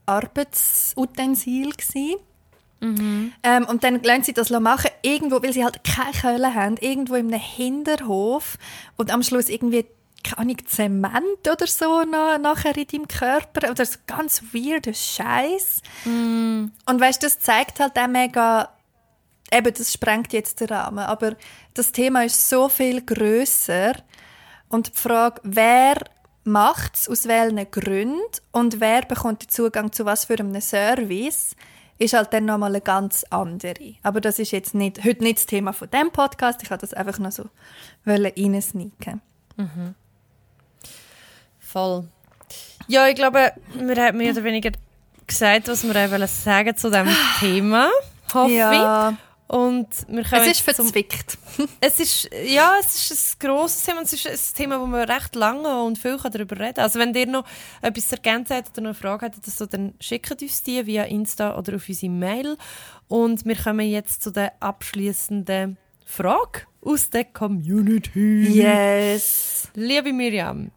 [0.06, 1.70] Arbeitsutensil.
[1.70, 2.16] Gewesen.
[3.42, 7.14] Ähm, und dann lassen sie das machen, irgendwo, weil sie halt keine Kohle haben, irgendwo
[7.14, 8.58] in einem Hinterhof
[8.96, 9.86] und am Schluss irgendwie
[10.22, 15.82] keine Ahnung, Zement oder so noch, nachher in deinem Körper oder so ganz weirder Scheiß.
[16.86, 18.70] Und weißt, das zeigt halt auch mega,
[19.54, 21.36] eben, das sprengt jetzt den Rahmen, aber
[21.74, 23.92] das Thema ist so viel grösser
[24.68, 25.96] und die Frage, wer
[26.44, 28.20] macht es, aus welchen Gründen
[28.52, 31.56] und wer bekommt den Zugang zu was für einem Service,
[31.98, 33.94] ist halt dann nochmal eine ganz andere.
[34.02, 36.94] Aber das ist jetzt nicht, heute nicht das Thema von dem Podcast, ich wollte das
[36.94, 37.44] einfach noch so
[38.04, 39.22] reinsneaken.
[41.60, 42.04] Voll.
[42.88, 44.70] Ja, ich glaube, wir haben mehr oder weniger
[45.26, 47.08] gesagt, was wir wollen sagen zu diesem
[47.40, 47.88] Thema.
[48.32, 49.16] Hoffe Ja, ich.
[49.46, 51.36] Und wir können es ist zum, verzwickt.
[51.80, 55.08] es ist, ja, es ist ein grosses Thema und es ist ein Thema, wo man
[55.08, 56.84] recht lange und viel darüber reden kann.
[56.84, 57.44] Also wenn ihr noch
[57.82, 61.04] etwas zu ergänzen habt oder noch eine Frage habt, so, dann schickt uns die via
[61.04, 62.56] Insta oder auf unsere Mail.
[63.08, 65.76] Und wir kommen jetzt zu der abschließenden
[66.06, 68.48] Frage aus der Community.
[68.48, 69.68] Yes.
[69.74, 70.70] Liebe Miriam,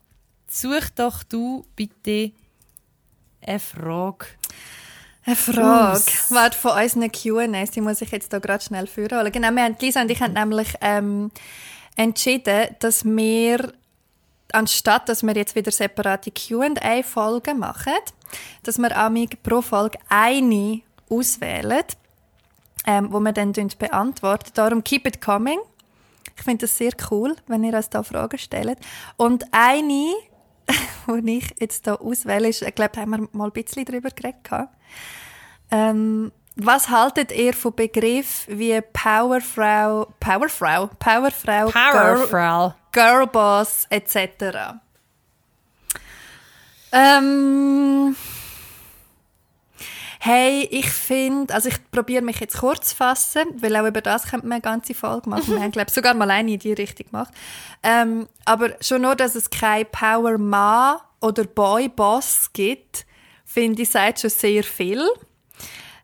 [0.48, 2.32] such doch du bitte
[3.42, 4.28] eine Frage.
[5.28, 5.92] Eine Frage.
[5.92, 6.32] Aus.
[6.32, 9.30] Warte, von unseren Q&As, die muss ich jetzt da gerade schnell führen.
[9.30, 11.32] Genau, wir haben, Lisa und ich haben nämlich ähm,
[11.98, 13.74] entschieden, dass wir,
[14.54, 17.92] anstatt dass wir jetzt wieder separate Q&A-Folgen machen,
[18.64, 21.84] dass wir amig pro Folge eine auswählen,
[22.86, 24.52] ähm, wo wir dann beantworten.
[24.54, 25.60] Darum keep it coming.
[26.38, 28.78] Ich finde das sehr cool, wenn ihr uns da Fragen stellt.
[29.18, 30.14] Und eine,
[31.08, 34.10] die ich jetzt hier auswähle, ist, ich glaube, da haben wir mal ein bisschen drüber
[34.10, 34.70] geredet.
[35.72, 42.74] Ähm, was haltet ihr von Begriffen wie Powerfrau, Powerfrau, Powerfrau, Girl, Powerfrau.
[42.92, 44.80] Girlboss etc.?
[46.92, 48.16] Ähm,
[50.28, 54.24] hey, ich finde, also ich probiere mich jetzt kurz zu fassen, weil auch über das
[54.24, 55.48] könnte man eine ganze Folge machen.
[55.48, 57.34] Wir haben, glaube sogar mal eine in die Richtung gemacht.
[57.82, 63.06] Ähm, aber schon nur, dass es kein Power Mann oder Boy Boss gibt,
[63.46, 65.08] finde ich, sagt schon sehr viel.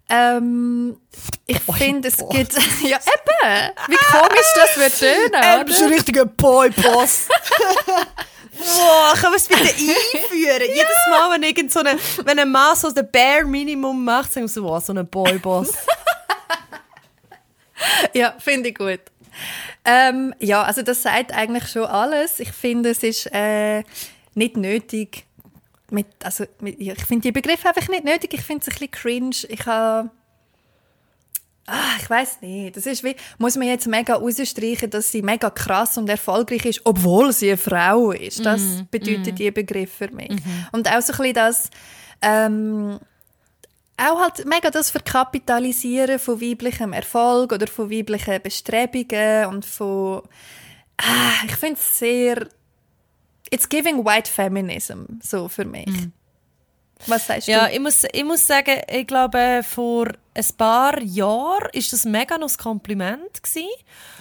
[0.08, 0.98] Ähm,
[1.46, 2.54] ich finde, es gibt.
[2.82, 3.74] ja, eben!
[3.88, 5.60] Wie komisch das wird tönen.
[5.60, 7.28] Du bist ein richtiger Boy-Boss.
[8.58, 10.68] Boah, kann man es bitte einführen?
[10.68, 14.46] Jedes Mal, wenn, irgend so eine, wenn ein Mann so den Bare Minimum macht, sagen
[14.46, 15.72] wir so, wow, so ein Boy-Boss.
[18.14, 19.02] Ja, finde ich gut.
[19.86, 22.40] Ähm, ja, also das sagt eigentlich schon alles.
[22.40, 23.84] Ich finde, es ist äh,
[24.36, 25.26] nicht nötig.
[25.90, 28.34] Mit, also, mit, ja, ich finde die Begriffe einfach nicht nötig.
[28.34, 29.36] Ich finde es ein bisschen cringe.
[29.50, 30.10] Ich habe
[31.66, 32.76] Ah, ich weiß nicht.
[32.76, 36.82] Das ist wie, muss man jetzt mega rausstreichen, dass sie mega krass und erfolgreich ist,
[36.84, 38.46] obwohl sie eine Frau ist.
[38.46, 38.62] Das
[38.92, 40.32] bedeutet die Begriff für mich.
[40.74, 41.70] Und auch so ein bisschen das,
[42.22, 43.00] ähm,
[43.96, 50.24] auch halt mega das Verkapitalisieren von weiblichem Erfolg oder von weiblichen Bestrebungen und von,
[50.98, 52.48] ah, ich finde es sehr,
[53.52, 55.88] it's giving white feminism, so für mich.
[57.08, 57.74] Was sagst Ja, du?
[57.74, 62.50] ich muss, ich muss sagen, ich glaube, vor ein paar Jahren ist das mega noch
[62.50, 63.68] ein Kompliment gewesen.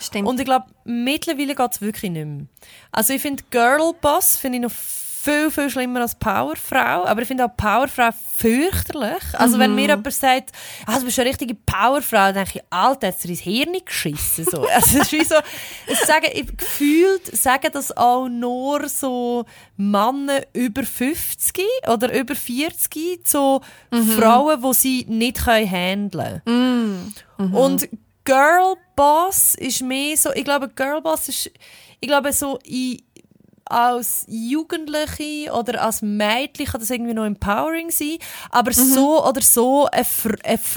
[0.01, 0.29] Stimmt.
[0.29, 2.47] Und ich glaube, mittlerweile geht es wirklich nicht mehr.
[2.91, 4.73] Also ich finde Girlboss finde ich noch
[5.23, 7.05] viel, viel schlimmer als Powerfrau.
[7.05, 9.23] Aber ich finde auch Powerfrau fürchterlich.
[9.35, 10.51] Also wenn mir jemand sagt,
[10.87, 14.45] ah, du bist eine richtige Powerfrau, dann denke ich, Alter, hast du ins Hirn geschissen.
[14.45, 14.67] So.
[14.73, 15.37] Also es ist wie so,
[15.87, 19.45] ich sage, ich, gefühlt sagen das auch nur so
[19.77, 23.61] Männer über 50 oder über 40, so
[24.17, 27.15] Frauen, die sie nicht können handeln können.
[27.55, 27.89] Und
[28.25, 31.51] Girlboss ist mehr so, ich glaube, Girlboss ist,
[32.01, 32.99] ich glaube, so in,
[33.73, 38.19] als Jugendliche oder als Mädchen kann das irgendwie noch empowering sein,
[38.51, 40.07] aber so oder so eine,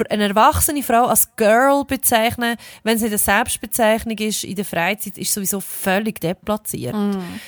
[0.10, 5.18] eine, erwachsene Frau als Girl bezeichnen, wenn es nicht eine Selbstbezeichnung ist in der Freizeit,
[5.18, 6.96] ist sowieso völlig deplatziert.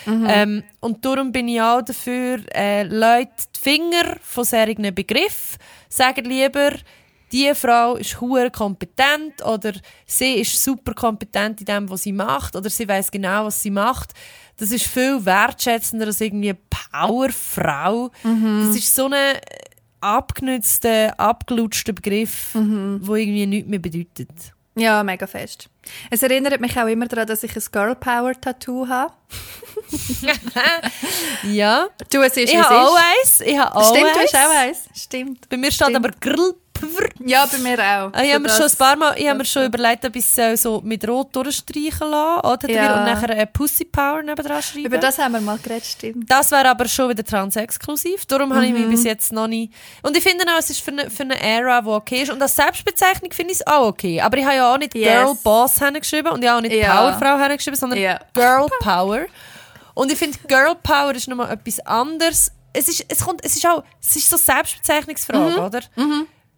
[0.05, 5.57] Ähm, und darum bin ich auch dafür, äh, Leute die Finger von solchen Begriff
[5.89, 6.71] sagen lieber,
[7.31, 9.73] die Frau ist hure kompetent oder
[10.05, 13.71] sie ist super kompetent in dem, was sie macht oder sie weiß genau, was sie
[13.71, 14.13] macht.
[14.58, 18.12] Das ist viel wertschätzender als irgendwie eine Powerfrau.
[18.24, 19.38] Das ist so ein
[20.01, 24.30] abgenützter, abgelutschter Begriff, wo irgendwie nichts mehr bedeutet.
[24.76, 25.70] Ja, mega fest.
[26.12, 29.14] Es erinnert mich auch immer daran, dass ich ein Girl Power Tattoo habe.
[31.43, 31.88] Ja.
[32.12, 33.41] Du, es ist, Ich habe auch eins.
[33.41, 34.80] Ich habe Stimmt, du hast auch eins.
[34.95, 35.49] Stimmt.
[35.49, 35.95] Bei mir steht Stimmt.
[36.05, 36.55] aber Grillpfr.
[37.25, 38.11] Ja, bei mir auch.
[38.13, 40.23] Ah, ich habe mir schon ein paar Mal, ich habe mir schon überlegt, ob ich
[40.25, 42.69] es äh, so mit Rot durchstreichen lasse, oder?
[42.69, 42.97] Ja.
[42.99, 44.86] Und nachher äh, Pussy Power nebendran schreiben.
[44.86, 46.30] Über das haben wir mal geredet, stimmt.
[46.30, 48.25] Das wäre aber schon wieder transexklusiv.
[48.25, 48.82] Darum habe ich Mhm.
[48.82, 49.73] mich bis jetzt noch nicht.
[50.03, 52.32] Und ich finde auch, es ist für eine, für eine Ära, die okay ist.
[52.32, 54.21] Und als Selbstbezeichnung finde ich es auch okay.
[54.21, 55.07] Aber ich habe ja auch nicht Yes.
[55.23, 56.95] Girl Boss hingeschrieben und ich habe auch nicht Ja.
[57.11, 58.19] Powerfrau hingeschrieben, sondern Ja.
[58.34, 59.25] Girl Power.
[59.93, 62.51] Und ich finde, Girl Power ist nochmal etwas anderes.
[62.73, 65.65] Es ist, es kommt, es ist auch, es ist so eine Selbstbezeichnungsfrage, Mhm.
[65.65, 65.80] oder?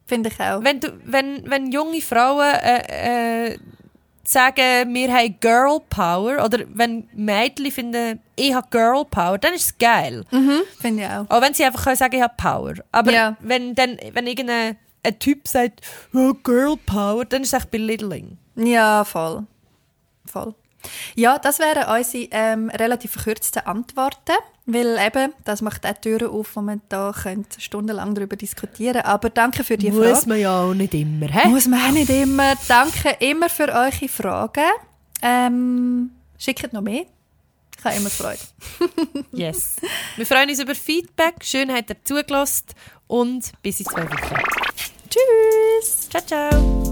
[0.10, 0.64] Finde ich auch.
[0.64, 3.58] Wenn, du, wenn, wenn junge Frauen äh, äh,
[4.24, 9.66] sagen, wir haben Girl Power, oder wenn Mädchen finden, ich habe Girl Power, dann ist
[9.68, 10.26] es geil.
[10.80, 11.26] Finde ich auch.
[11.30, 12.74] Auch wenn sie einfach können sagen, ich habe Power.
[12.92, 13.38] Aber Ja.
[13.40, 15.82] wenn, dann, wenn irgendein ein Typ sagt,
[16.14, 18.38] oh, Girl Power, dann ist es echt belittling.
[18.56, 19.46] Ja, voll.
[20.26, 20.54] Voll.
[21.16, 26.56] Ja, das wären unsere ähm, relativ verkürzten Antworten, weil eben, das macht auch Türen auf,
[26.56, 30.30] wo man da könnte stundenlang darüber diskutieren Aber danke für die Frage.
[30.30, 31.50] man ja auch nicht immer, hä?
[31.50, 32.54] Muss man auch nicht immer.
[32.68, 34.70] Danke immer für eure Fragen.
[35.22, 37.06] Ähm, schickt noch mehr.
[37.78, 38.40] Ich habe immer Freude.
[39.32, 39.78] Yes.
[40.18, 41.36] Wir freuen uns über Feedback.
[41.44, 42.66] Schön, habt ihr zugelassen.
[43.08, 44.36] Und bis in zwei Wochen.
[45.10, 46.10] Tschüss!
[46.10, 46.89] Ciao, ciao.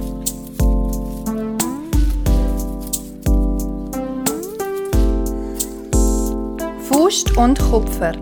[6.89, 8.13] Faust und Kupfer.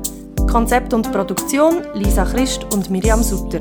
[0.50, 3.60] Konzept und Produktion Lisa Christ und Miriam Sutter.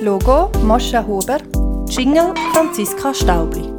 [0.00, 1.38] Logo Moscha Huber.
[1.86, 3.77] Jingle Franziska Staubli.